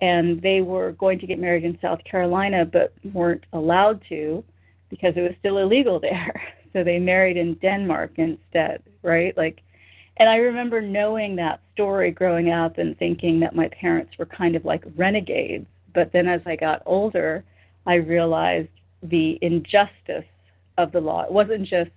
And 0.00 0.42
they 0.42 0.60
were 0.60 0.92
going 0.92 1.18
to 1.20 1.26
get 1.26 1.38
married 1.38 1.64
in 1.64 1.78
South 1.80 2.00
Carolina, 2.04 2.64
but 2.64 2.92
weren't 3.12 3.44
allowed 3.52 4.02
to 4.08 4.44
because 4.90 5.14
it 5.16 5.22
was 5.22 5.32
still 5.38 5.58
illegal 5.58 6.00
there. 6.02 6.42
So 6.72 6.82
they 6.82 6.98
married 6.98 7.36
in 7.36 7.54
Denmark 7.54 8.12
instead, 8.16 8.82
right? 9.02 9.36
Like, 9.36 9.60
and 10.16 10.28
I 10.28 10.36
remember 10.36 10.80
knowing 10.80 11.36
that 11.36 11.60
story 11.72 12.10
growing 12.10 12.50
up 12.50 12.78
and 12.78 12.96
thinking 12.98 13.40
that 13.40 13.54
my 13.54 13.68
parents 13.68 14.12
were 14.18 14.26
kind 14.26 14.54
of 14.54 14.64
like 14.64 14.84
renegades. 14.96 15.66
But 15.92 16.12
then 16.12 16.28
as 16.28 16.40
I 16.46 16.56
got 16.56 16.82
older, 16.86 17.44
I 17.86 17.94
realized 17.94 18.68
the 19.02 19.38
injustice 19.42 20.24
of 20.78 20.92
the 20.92 21.00
law. 21.00 21.22
It 21.22 21.32
wasn't 21.32 21.68
just 21.68 21.90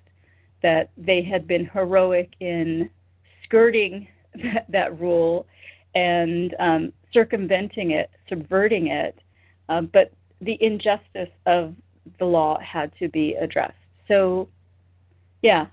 that 0.64 0.90
they 0.98 1.22
had 1.22 1.48
been 1.48 1.70
heroic 1.72 2.32
in 2.40 2.90
skirting 3.44 4.08
that, 4.44 4.66
that 4.70 5.00
rule 5.00 5.46
and 5.96 6.56
um, 6.60 6.94
circumventing 7.14 7.92
it, 7.92 8.10
subverting 8.30 8.88
it, 8.88 9.18
um, 9.70 9.90
but 9.94 10.12
the 10.42 10.58
injustice 10.62 11.30
of 11.46 11.74
the 12.20 12.26
law 12.26 12.60
had 12.60 12.92
to 13.00 13.08
be 13.10 13.34
addressed. 13.36 13.74
So, 14.08 14.48
yeah, 15.42 15.68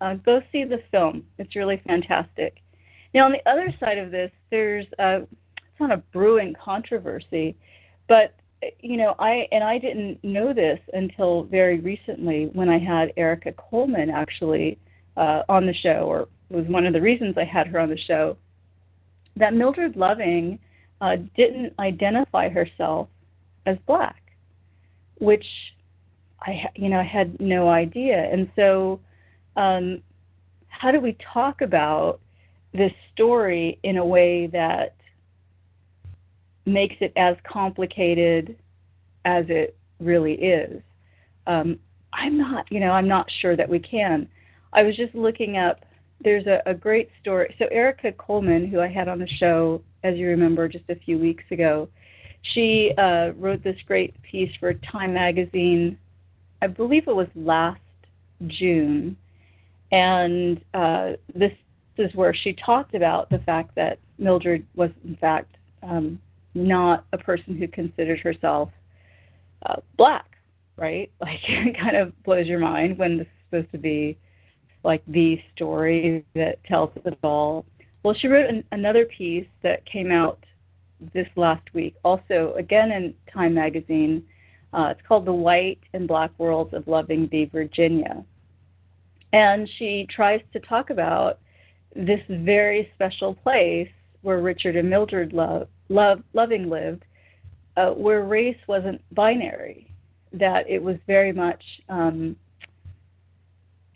uh, 0.00 0.14
go 0.14 0.40
see 0.52 0.64
the 0.64 0.82
film. 0.90 1.24
It's 1.38 1.56
really 1.56 1.82
fantastic. 1.86 2.58
Now, 3.14 3.24
on 3.24 3.32
the 3.32 3.50
other 3.50 3.74
side 3.80 3.98
of 3.98 4.10
this, 4.10 4.30
there's 4.50 4.86
a, 4.98 5.22
it's 5.22 5.80
not 5.80 5.90
a 5.92 5.98
brewing 6.12 6.54
controversy, 6.62 7.56
but 8.08 8.34
you 8.80 8.96
know, 8.96 9.14
I 9.18 9.46
and 9.52 9.62
I 9.62 9.78
didn't 9.78 10.22
know 10.24 10.52
this 10.52 10.80
until 10.92 11.44
very 11.44 11.80
recently 11.80 12.50
when 12.52 12.68
I 12.68 12.78
had 12.78 13.12
Arica 13.16 13.52
Coleman 13.52 14.10
actually 14.10 14.78
uh, 15.16 15.42
on 15.48 15.66
the 15.66 15.74
show, 15.74 16.04
or 16.06 16.28
was 16.50 16.66
one 16.66 16.86
of 16.86 16.92
the 16.92 17.00
reasons 17.00 17.36
I 17.36 17.44
had 17.44 17.66
her 17.68 17.78
on 17.78 17.88
the 17.88 17.98
show. 17.98 18.36
That 19.36 19.54
Mildred 19.54 19.96
Loving 19.96 20.58
uh, 21.00 21.16
didn't 21.36 21.72
identify 21.78 22.48
herself 22.48 23.08
as 23.66 23.76
black, 23.86 24.22
which 25.18 25.46
I 26.40 26.64
you 26.74 26.88
know 26.88 26.98
I 26.98 27.04
had 27.04 27.40
no 27.40 27.68
idea, 27.68 28.28
and 28.32 28.50
so 28.56 29.00
um, 29.58 30.02
how 30.68 30.90
do 30.90 31.00
we 31.00 31.16
talk 31.32 31.60
about 31.60 32.20
this 32.72 32.92
story 33.12 33.78
in 33.82 33.98
a 33.98 34.04
way 34.04 34.46
that 34.46 34.94
makes 36.66 36.96
it 37.00 37.12
as 37.16 37.36
complicated 37.50 38.56
as 39.24 39.44
it 39.48 39.76
really 40.00 40.34
is? 40.34 40.82
Um, 41.46 41.78
I'm 42.12 42.38
not, 42.38 42.70
you 42.70 42.80
know, 42.80 42.92
I'm 42.92 43.08
not 43.08 43.26
sure 43.40 43.56
that 43.56 43.68
we 43.68 43.78
can. 43.78 44.28
I 44.72 44.82
was 44.82 44.96
just 44.96 45.14
looking 45.14 45.56
up. 45.56 45.84
There's 46.22 46.46
a, 46.46 46.62
a 46.66 46.74
great 46.74 47.10
story. 47.20 47.54
So 47.58 47.66
Arica 47.70 48.12
Coleman, 48.12 48.68
who 48.68 48.80
I 48.80 48.88
had 48.88 49.08
on 49.08 49.18
the 49.18 49.28
show, 49.38 49.82
as 50.04 50.16
you 50.16 50.28
remember, 50.28 50.68
just 50.68 50.88
a 50.88 50.96
few 50.96 51.18
weeks 51.18 51.44
ago, 51.50 51.88
she 52.54 52.92
uh, 52.96 53.32
wrote 53.36 53.62
this 53.64 53.76
great 53.86 54.14
piece 54.22 54.50
for 54.60 54.74
Time 54.74 55.12
Magazine 55.14 55.98
I 56.60 56.66
believe 56.66 57.06
it 57.06 57.14
was 57.14 57.28
last 57.36 57.80
June, 58.46 59.16
and 59.90 60.60
uh, 60.74 61.12
this 61.34 61.52
is 61.96 62.14
where 62.14 62.34
she 62.34 62.52
talked 62.52 62.94
about 62.94 63.28
the 63.30 63.38
fact 63.40 63.74
that 63.74 63.98
Mildred 64.18 64.66
was 64.74 64.90
in 65.04 65.16
fact 65.16 65.56
um, 65.82 66.20
not 66.54 67.04
a 67.12 67.18
person 67.18 67.56
who 67.56 67.68
considered 67.68 68.20
herself 68.20 68.70
uh, 69.66 69.76
black, 69.96 70.26
right? 70.76 71.10
Like 71.20 71.40
it 71.48 71.76
kind 71.78 71.96
of 71.96 72.12
blows 72.24 72.46
your 72.46 72.60
mind 72.60 72.98
when 72.98 73.18
this 73.18 73.26
is 73.26 73.32
supposed 73.50 73.72
to 73.72 73.78
be 73.78 74.16
like 74.84 75.02
the 75.08 75.40
story 75.54 76.24
that 76.34 76.62
tells 76.64 76.90
it 77.04 77.18
all. 77.22 77.64
Well, 78.02 78.14
she 78.14 78.28
wrote 78.28 78.48
an, 78.48 78.64
another 78.72 79.06
piece 79.06 79.46
that 79.62 79.84
came 79.86 80.12
out 80.12 80.38
this 81.12 81.26
last 81.36 81.62
week, 81.74 81.94
also 82.04 82.54
again 82.56 82.90
in 82.92 83.14
Time 83.32 83.54
magazine 83.54 84.24
uh, 84.72 84.88
it's 84.90 85.00
called 85.06 85.24
The 85.24 85.32
White 85.32 85.80
and 85.94 86.06
Black 86.06 86.30
Worlds 86.38 86.74
of 86.74 86.86
Loving 86.86 87.28
v. 87.28 87.46
Virginia. 87.46 88.24
And 89.32 89.68
she 89.78 90.06
tries 90.08 90.40
to 90.52 90.60
talk 90.60 90.90
about 90.90 91.38
this 91.94 92.20
very 92.28 92.90
special 92.94 93.34
place 93.34 93.88
where 94.22 94.40
Richard 94.40 94.76
and 94.76 94.88
Mildred 94.88 95.32
love, 95.32 95.68
love, 95.88 96.22
Loving 96.32 96.68
lived, 96.68 97.04
uh, 97.76 97.90
where 97.90 98.24
race 98.24 98.56
wasn't 98.66 99.00
binary, 99.14 99.90
that 100.32 100.68
it 100.68 100.82
was 100.82 100.96
very 101.06 101.32
much, 101.32 101.62
um, 101.88 102.36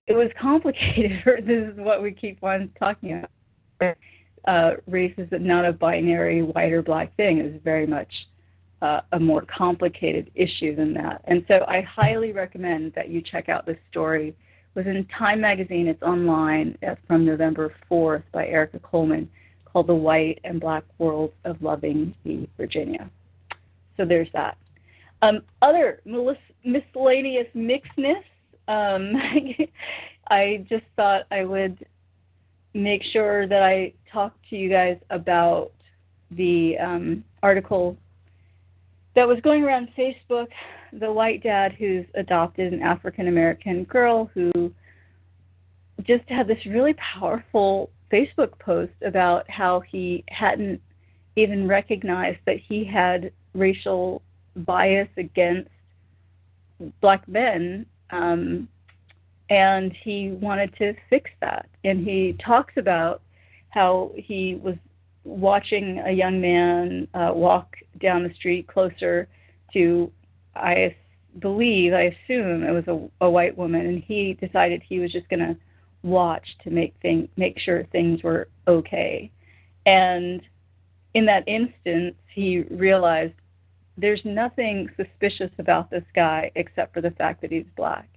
it 0.06 0.14
was 0.14 0.30
complicated. 0.40 1.20
this 1.46 1.72
is 1.72 1.76
what 1.76 2.02
we 2.02 2.12
keep 2.12 2.42
on 2.42 2.70
talking 2.78 3.24
about. 3.80 3.96
Uh, 4.46 4.72
race 4.86 5.14
is 5.18 5.28
not 5.32 5.64
a 5.64 5.72
binary 5.72 6.42
white 6.42 6.72
or 6.72 6.82
black 6.82 7.14
thing. 7.16 7.38
It 7.38 7.52
was 7.52 7.60
very 7.62 7.86
much 7.86 8.12
uh, 8.82 9.00
a 9.12 9.20
more 9.20 9.46
complicated 9.56 10.30
issue 10.34 10.74
than 10.74 10.92
that. 10.94 11.22
And 11.24 11.44
so 11.46 11.64
I 11.68 11.82
highly 11.82 12.32
recommend 12.32 12.92
that 12.94 13.08
you 13.08 13.22
check 13.22 13.48
out 13.48 13.64
this 13.64 13.78
story. 13.90 14.34
Was 14.74 14.86
in 14.86 15.06
Time 15.18 15.40
Magazine. 15.40 15.86
It's 15.86 16.02
online 16.02 16.78
uh, 16.86 16.94
from 17.06 17.26
November 17.26 17.74
4th 17.90 18.22
by 18.32 18.46
Arica 18.46 18.78
Coleman 18.78 19.28
called 19.66 19.86
The 19.86 19.94
White 19.94 20.40
and 20.44 20.60
Black 20.60 20.84
Worlds 20.98 21.34
of 21.44 21.60
Loving 21.60 22.14
v. 22.24 22.48
Virginia. 22.56 23.10
So 23.96 24.06
there's 24.06 24.28
that. 24.32 24.56
Um, 25.20 25.42
other 25.60 26.00
miscellaneous 26.64 27.46
mixedness, 27.54 28.22
um, 28.66 29.12
I 30.28 30.64
just 30.68 30.84
thought 30.96 31.24
I 31.30 31.44
would 31.44 31.84
make 32.74 33.02
sure 33.12 33.46
that 33.46 33.62
I 33.62 33.92
talk 34.10 34.34
to 34.50 34.56
you 34.56 34.70
guys 34.70 34.96
about 35.10 35.72
the 36.30 36.78
um, 36.78 37.24
article 37.42 37.96
that 39.14 39.26
was 39.26 39.38
going 39.40 39.62
around 39.62 39.88
Facebook, 39.96 40.48
the 40.92 41.12
white 41.12 41.42
dad 41.42 41.72
who's 41.72 42.06
adopted 42.14 42.72
an 42.72 42.82
African 42.82 43.28
American 43.28 43.84
girl 43.84 44.30
who 44.34 44.72
just 46.02 46.28
had 46.28 46.46
this 46.46 46.64
really 46.66 46.94
powerful 46.94 47.90
Facebook 48.12 48.58
post 48.58 48.92
about 49.04 49.48
how 49.48 49.80
he 49.80 50.24
hadn't 50.28 50.80
even 51.36 51.66
recognized 51.66 52.38
that 52.46 52.56
he 52.58 52.84
had 52.84 53.32
racial 53.54 54.22
bias 54.56 55.08
against 55.16 55.70
black 57.00 57.26
men 57.28 57.86
um, 58.10 58.68
and 59.48 59.92
he 60.04 60.32
wanted 60.32 60.74
to 60.76 60.94
fix 61.08 61.30
that. 61.40 61.68
And 61.84 62.04
he 62.04 62.36
talks 62.44 62.74
about 62.76 63.22
how 63.70 64.12
he 64.16 64.60
was 64.62 64.76
watching 65.24 66.02
a 66.04 66.10
young 66.10 66.40
man 66.40 67.08
uh, 67.14 67.30
walk 67.34 67.76
down 68.00 68.22
the 68.22 68.34
street 68.34 68.66
closer 68.66 69.28
to, 69.72 70.10
I 70.54 70.96
believe, 71.40 71.92
I 71.92 72.14
assume 72.24 72.64
it 72.64 72.72
was 72.72 72.88
a, 72.88 73.24
a 73.24 73.30
white 73.30 73.56
woman, 73.56 73.86
and 73.86 74.02
he 74.02 74.34
decided 74.34 74.82
he 74.82 74.98
was 74.98 75.12
just 75.12 75.28
going 75.28 75.40
to 75.40 75.56
watch 76.02 76.46
to 76.64 76.70
make 76.70 76.94
thing 77.00 77.28
make 77.36 77.58
sure 77.60 77.84
things 77.92 78.22
were 78.22 78.48
okay. 78.66 79.30
And 79.86 80.42
in 81.14 81.24
that 81.26 81.46
instance, 81.46 82.16
he 82.34 82.62
realized 82.70 83.34
there's 83.96 84.20
nothing 84.24 84.88
suspicious 84.96 85.50
about 85.58 85.90
this 85.90 86.04
guy 86.14 86.50
except 86.54 86.94
for 86.94 87.00
the 87.00 87.10
fact 87.12 87.40
that 87.42 87.52
he's 87.52 87.66
black. 87.76 88.08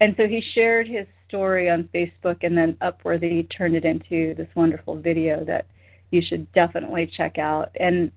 And 0.00 0.14
so 0.16 0.26
he 0.26 0.42
shared 0.54 0.88
his 0.88 1.06
story 1.28 1.70
on 1.70 1.88
Facebook, 1.94 2.38
and 2.42 2.56
then 2.58 2.76
Upworthy 2.82 3.46
turned 3.56 3.76
it 3.76 3.84
into 3.84 4.34
this 4.34 4.48
wonderful 4.54 4.96
video 4.96 5.44
that 5.44 5.66
you 6.14 6.22
should 6.26 6.50
definitely 6.52 7.10
check 7.16 7.38
out. 7.38 7.70
And 7.78 8.10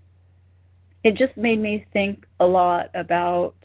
it 1.03 1.15
just 1.15 1.35
made 1.35 1.59
me 1.59 1.85
think 1.93 2.25
a 2.39 2.45
lot 2.45 2.89
about 2.93 3.55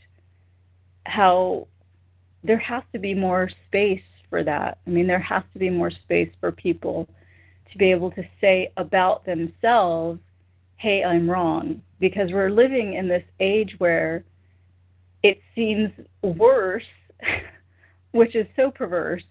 how 1.05 1.69
there 2.43 2.59
has 2.59 2.83
to 2.93 2.99
be 2.99 3.15
more 3.15 3.51
space 3.69 4.03
for 4.31 4.43
that. 4.43 4.79
I 4.87 4.91
mean, 4.91 5.07
there 5.07 5.21
has 5.21 5.43
to 5.53 5.59
be 5.59 5.71
more 5.71 5.91
space 5.91 6.31
for 6.41 6.51
people 6.51 7.09
to 7.71 7.79
be 7.79 7.91
able 7.91 8.11
to 8.13 8.23
say 8.41 8.73
about 8.77 9.25
themselves, 9.25 10.21
hey, 10.77 11.05
I'm 11.05 11.31
wrong. 11.31 11.83
Because 12.01 12.33
we're 12.33 12.51
living 12.51 12.95
in 12.95 13.09
this 13.09 13.25
age 13.39 13.75
where 13.79 14.25
it 15.23 15.39
seems 15.55 15.91
worse 16.23 16.83
which 18.13 18.37
is 18.37 18.47
so 18.57 18.71
perverse. 18.71 19.23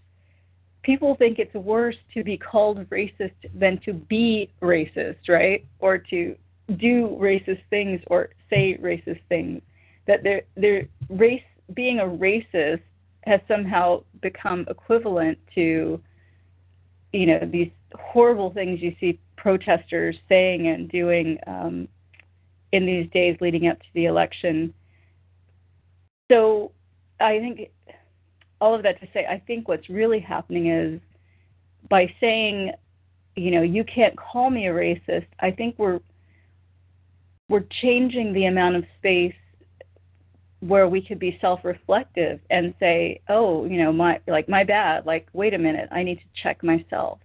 People 0.83 1.15
think 1.15 1.37
it's 1.37 1.53
worse 1.53 1.95
to 2.13 2.23
be 2.23 2.37
called 2.37 2.89
racist 2.89 3.33
than 3.53 3.79
to 3.85 3.93
be 3.93 4.51
racist, 4.61 5.29
right? 5.29 5.65
Or 5.79 5.97
to 5.97 6.35
do 6.77 7.17
racist 7.21 7.61
things 7.69 8.01
or 8.07 8.29
say 8.49 8.77
racist 8.81 9.21
things. 9.29 9.61
That 10.07 10.23
they're, 10.23 10.41
they're 10.57 10.87
race 11.09 11.43
being 11.73 11.99
a 11.99 12.03
racist 12.03 12.81
has 13.25 13.39
somehow 13.47 14.03
become 14.21 14.65
equivalent 14.69 15.37
to, 15.55 16.01
you 17.13 17.25
know, 17.25 17.47
these 17.51 17.69
horrible 17.95 18.51
things 18.51 18.81
you 18.81 18.95
see 18.99 19.19
protesters 19.37 20.15
saying 20.27 20.67
and 20.67 20.89
doing 20.89 21.37
um, 21.47 21.87
in 22.71 22.85
these 22.85 23.09
days 23.11 23.37
leading 23.41 23.67
up 23.67 23.79
to 23.79 23.87
the 23.93 24.05
election. 24.05 24.73
So 26.31 26.71
I 27.19 27.39
think 27.39 27.69
all 28.61 28.75
of 28.75 28.83
that 28.83 29.01
to 29.01 29.07
say, 29.13 29.25
I 29.25 29.41
think 29.45 29.67
what's 29.67 29.89
really 29.89 30.19
happening 30.19 30.67
is 30.69 31.01
by 31.89 32.13
saying, 32.21 32.71
you 33.35 33.51
know, 33.51 33.63
you 33.63 33.83
can't 33.83 34.15
call 34.15 34.49
me 34.49 34.67
a 34.67 34.71
racist. 34.71 35.25
I 35.39 35.51
think 35.51 35.75
we're 35.77 35.99
we're 37.49 37.65
changing 37.81 38.31
the 38.31 38.45
amount 38.45 38.77
of 38.77 38.85
space 38.97 39.35
where 40.61 40.87
we 40.87 41.01
could 41.01 41.19
be 41.19 41.37
self-reflective 41.41 42.39
and 42.49 42.73
say, 42.79 43.19
oh, 43.27 43.65
you 43.65 43.77
know, 43.77 43.91
my 43.91 44.19
like 44.27 44.47
my 44.47 44.63
bad. 44.63 45.05
Like, 45.05 45.27
wait 45.33 45.53
a 45.53 45.57
minute, 45.57 45.89
I 45.91 46.03
need 46.03 46.17
to 46.17 46.41
check 46.41 46.63
myself 46.63 47.19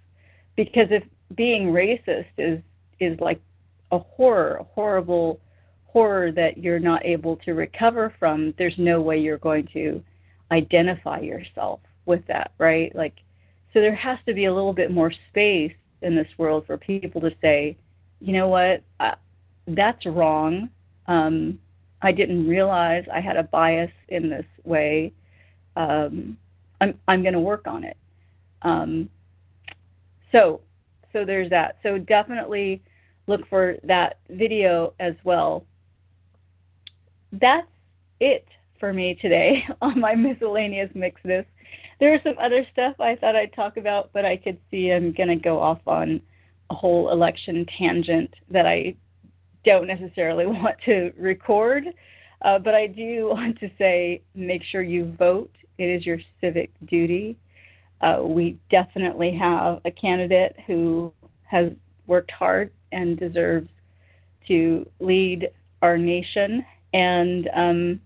because 0.57 0.89
if 0.91 1.05
being 1.37 1.67
racist 1.67 2.27
is 2.39 2.61
is 2.99 3.21
like 3.21 3.41
a 3.93 3.99
horror, 3.99 4.57
a 4.61 4.65
horrible 4.65 5.39
horror 5.85 6.33
that 6.33 6.57
you're 6.57 6.81
not 6.81 7.05
able 7.05 7.37
to 7.37 7.53
recover 7.53 8.13
from, 8.19 8.55
there's 8.59 8.75
no 8.79 9.01
way 9.01 9.19
you're 9.19 9.39
going 9.39 9.69
to 9.75 10.03
identify 10.51 11.21
yourself 11.21 11.81
with 12.07 12.27
that, 12.29 12.53
right? 12.59 12.95
Like, 12.95 13.15
so 13.73 13.81
there 13.81 13.95
has 13.95 14.19
to 14.27 14.35
be 14.35 14.47
a 14.47 14.55
little 14.55 14.73
bit 14.73 14.91
more 14.91 15.13
space 15.31 15.73
in 16.03 16.15
this 16.15 16.29
world 16.39 16.65
for 16.67 16.77
people 16.79 17.21
to 17.21 17.31
say, 17.43 17.77
you 18.21 18.33
know 18.33 18.49
what, 18.49 18.83
I, 19.01 19.15
that's 19.67 20.07
wrong. 20.07 20.71
Um, 21.07 21.59
I 22.03 22.13
didn't 22.13 22.47
realize 22.47 23.05
I 23.13 23.21
had 23.21 23.37
a 23.37 23.43
bias 23.43 23.91
in 24.09 24.31
this 24.31 24.47
way. 24.65 25.13
Um, 25.77 26.37
I'm 26.81 26.99
I'm 27.09 27.23
going 27.23 27.35
to 27.35 27.41
work 27.41 27.67
on 27.67 27.85
it. 27.85 27.97
Um, 28.63 29.09
so 30.33 30.61
so 31.13 31.25
there's 31.25 31.51
that. 31.51 31.79
So 31.83 31.99
definitely 31.99 32.83
look 33.27 33.49
for 33.49 33.77
that 33.85 34.19
video 34.31 34.93
as 35.01 35.15
well. 35.25 35.65
That's 37.33 37.67
it 38.21 38.47
for 38.79 38.93
me 38.93 39.19
today 39.21 39.65
on 39.83 40.01
my 40.01 40.15
miscellaneous 40.15 40.91
mixness. 40.95 41.47
There 41.99 42.13
was 42.13 42.21
some 42.23 42.37
other 42.41 42.67
stuff 42.73 43.01
I 43.01 43.17
thought 43.17 43.37
I'd 43.37 43.55
talk 43.55 43.77
about, 43.77 44.11
but 44.13 44.25
I 44.25 44.37
could 44.37 44.59
see 44.71 44.91
I'm 44.91 45.13
going 45.13 45.29
to 45.29 45.37
go 45.37 45.59
off 45.59 45.81
on 45.87 46.21
a 46.71 46.75
whole 46.75 47.11
election 47.11 47.67
tangent 47.79 48.33
that 48.51 48.67
I 48.67 48.95
don't 49.65 49.87
necessarily 49.87 50.47
want 50.47 50.77
to 50.85 51.13
record. 51.19 51.85
Uh, 52.43 52.59
but 52.59 52.75
I 52.75 52.87
do 52.87 53.29
want 53.33 53.59
to 53.61 53.71
say 53.79 54.23
make 54.35 54.63
sure 54.71 54.83
you 54.83 55.15
vote. 55.19 55.51
It 55.79 55.85
is 55.85 56.07
your 56.07 56.19
civic 56.41 56.71
duty. 56.87 57.37
Uh, 58.01 58.21
we 58.23 58.59
definitely 58.71 59.35
have 59.37 59.81
a 59.85 59.91
candidate 59.91 60.57
who 60.67 61.13
has 61.45 61.73
worked 62.07 62.31
hard 62.31 62.71
and 62.93 63.19
deserves 63.19 63.69
to 64.49 64.89
lead 65.01 65.49
our 65.83 65.99
nation. 65.99 66.65
And 66.93 67.49
um, 67.55 68.01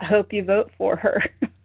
I 0.00 0.04
hope 0.04 0.32
you 0.32 0.44
vote 0.44 0.70
for 0.78 0.96
her. 0.96 1.22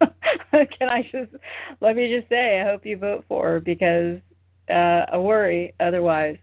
Can 0.50 0.88
I 0.88 1.02
just 1.02 1.32
let 1.80 1.96
me 1.96 2.14
just 2.14 2.28
say, 2.28 2.60
I 2.60 2.64
hope 2.64 2.84
you 2.84 2.96
vote 2.96 3.24
for 3.28 3.44
her 3.48 3.60
because 3.60 4.18
uh, 4.70 5.06
I 5.12 5.18
worry 5.18 5.74
otherwise. 5.80 6.38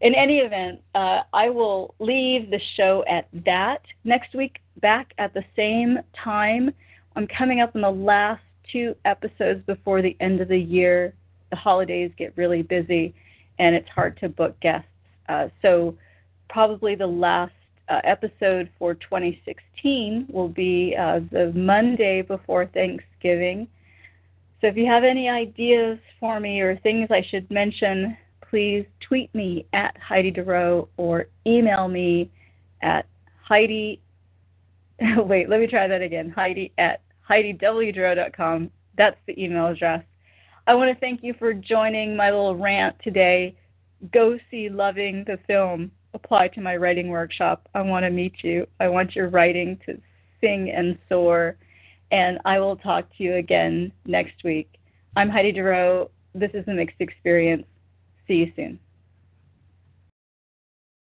In 0.00 0.14
any 0.14 0.38
event, 0.38 0.80
uh, 0.94 1.20
I 1.34 1.50
will 1.50 1.94
leave 1.98 2.50
the 2.50 2.60
show 2.76 3.04
at 3.08 3.28
that. 3.44 3.82
Next 4.04 4.34
week, 4.34 4.58
back 4.80 5.12
at 5.18 5.34
the 5.34 5.44
same 5.54 5.98
time. 6.24 6.70
I'm 7.16 7.26
coming 7.26 7.60
up 7.60 7.74
on 7.74 7.82
the 7.82 7.90
last 7.90 8.42
two 8.72 8.94
episodes 9.04 9.62
before 9.66 10.00
the 10.00 10.16
end 10.20 10.40
of 10.40 10.48
the 10.48 10.58
year. 10.58 11.12
The 11.50 11.56
holidays 11.56 12.12
get 12.16 12.32
really 12.36 12.62
busy, 12.62 13.14
and 13.58 13.74
it's 13.74 13.88
hard 13.88 14.18
to 14.20 14.28
book 14.28 14.58
guests. 14.60 14.88
Uh, 15.28 15.48
so, 15.60 15.96
probably 16.48 16.94
the 16.94 17.06
last 17.06 17.52
uh, 17.90 18.00
episode 18.04 18.70
for 18.78 18.94
2016 18.94 20.26
will 20.30 20.48
be 20.48 20.96
uh, 20.98 21.20
the 21.30 21.52
Monday 21.54 22.22
before 22.22 22.66
Thanksgiving. 22.66 23.66
So, 24.60 24.68
if 24.68 24.76
you 24.76 24.86
have 24.86 25.04
any 25.04 25.28
ideas 25.28 25.98
for 26.18 26.38
me 26.38 26.60
or 26.60 26.76
things 26.76 27.08
I 27.10 27.26
should 27.28 27.50
mention, 27.50 28.16
please 28.48 28.84
tweet 29.00 29.34
me 29.34 29.66
at 29.72 29.96
Heidi 29.98 30.30
Durrow 30.30 30.88
or 30.96 31.26
email 31.46 31.88
me 31.88 32.30
at 32.82 33.06
Heidi. 33.42 34.00
Wait, 35.16 35.48
let 35.48 35.60
me 35.60 35.66
try 35.66 35.88
that 35.88 36.02
again. 36.02 36.30
Heidi 36.30 36.72
at 36.78 37.00
HeidiWDurrow.com. 37.28 38.70
That's 38.96 39.16
the 39.26 39.42
email 39.42 39.68
address. 39.68 40.04
I 40.66 40.74
want 40.74 40.92
to 40.92 41.00
thank 41.00 41.22
you 41.22 41.34
for 41.38 41.54
joining 41.54 42.16
my 42.16 42.30
little 42.30 42.56
rant 42.56 42.96
today. 43.02 43.56
Go 44.12 44.38
see 44.50 44.68
Loving 44.68 45.24
the 45.26 45.38
film. 45.46 45.90
Apply 46.14 46.48
to 46.48 46.60
my 46.60 46.76
writing 46.76 47.08
workshop. 47.08 47.68
I 47.74 47.82
want 47.82 48.04
to 48.04 48.10
meet 48.10 48.42
you. 48.42 48.66
I 48.80 48.88
want 48.88 49.14
your 49.14 49.28
writing 49.28 49.78
to 49.86 50.00
sing 50.40 50.70
and 50.70 50.98
soar. 51.08 51.56
And 52.10 52.38
I 52.44 52.58
will 52.58 52.76
talk 52.76 53.08
to 53.16 53.22
you 53.22 53.34
again 53.34 53.92
next 54.06 54.42
week. 54.44 54.68
I'm 55.16 55.30
Heidi 55.30 55.52
Durrow. 55.52 56.10
This 56.34 56.50
is 56.54 56.66
the 56.66 56.74
Mixed 56.74 57.00
Experience. 57.00 57.64
See 58.26 58.34
you 58.34 58.52
soon. 58.56 58.78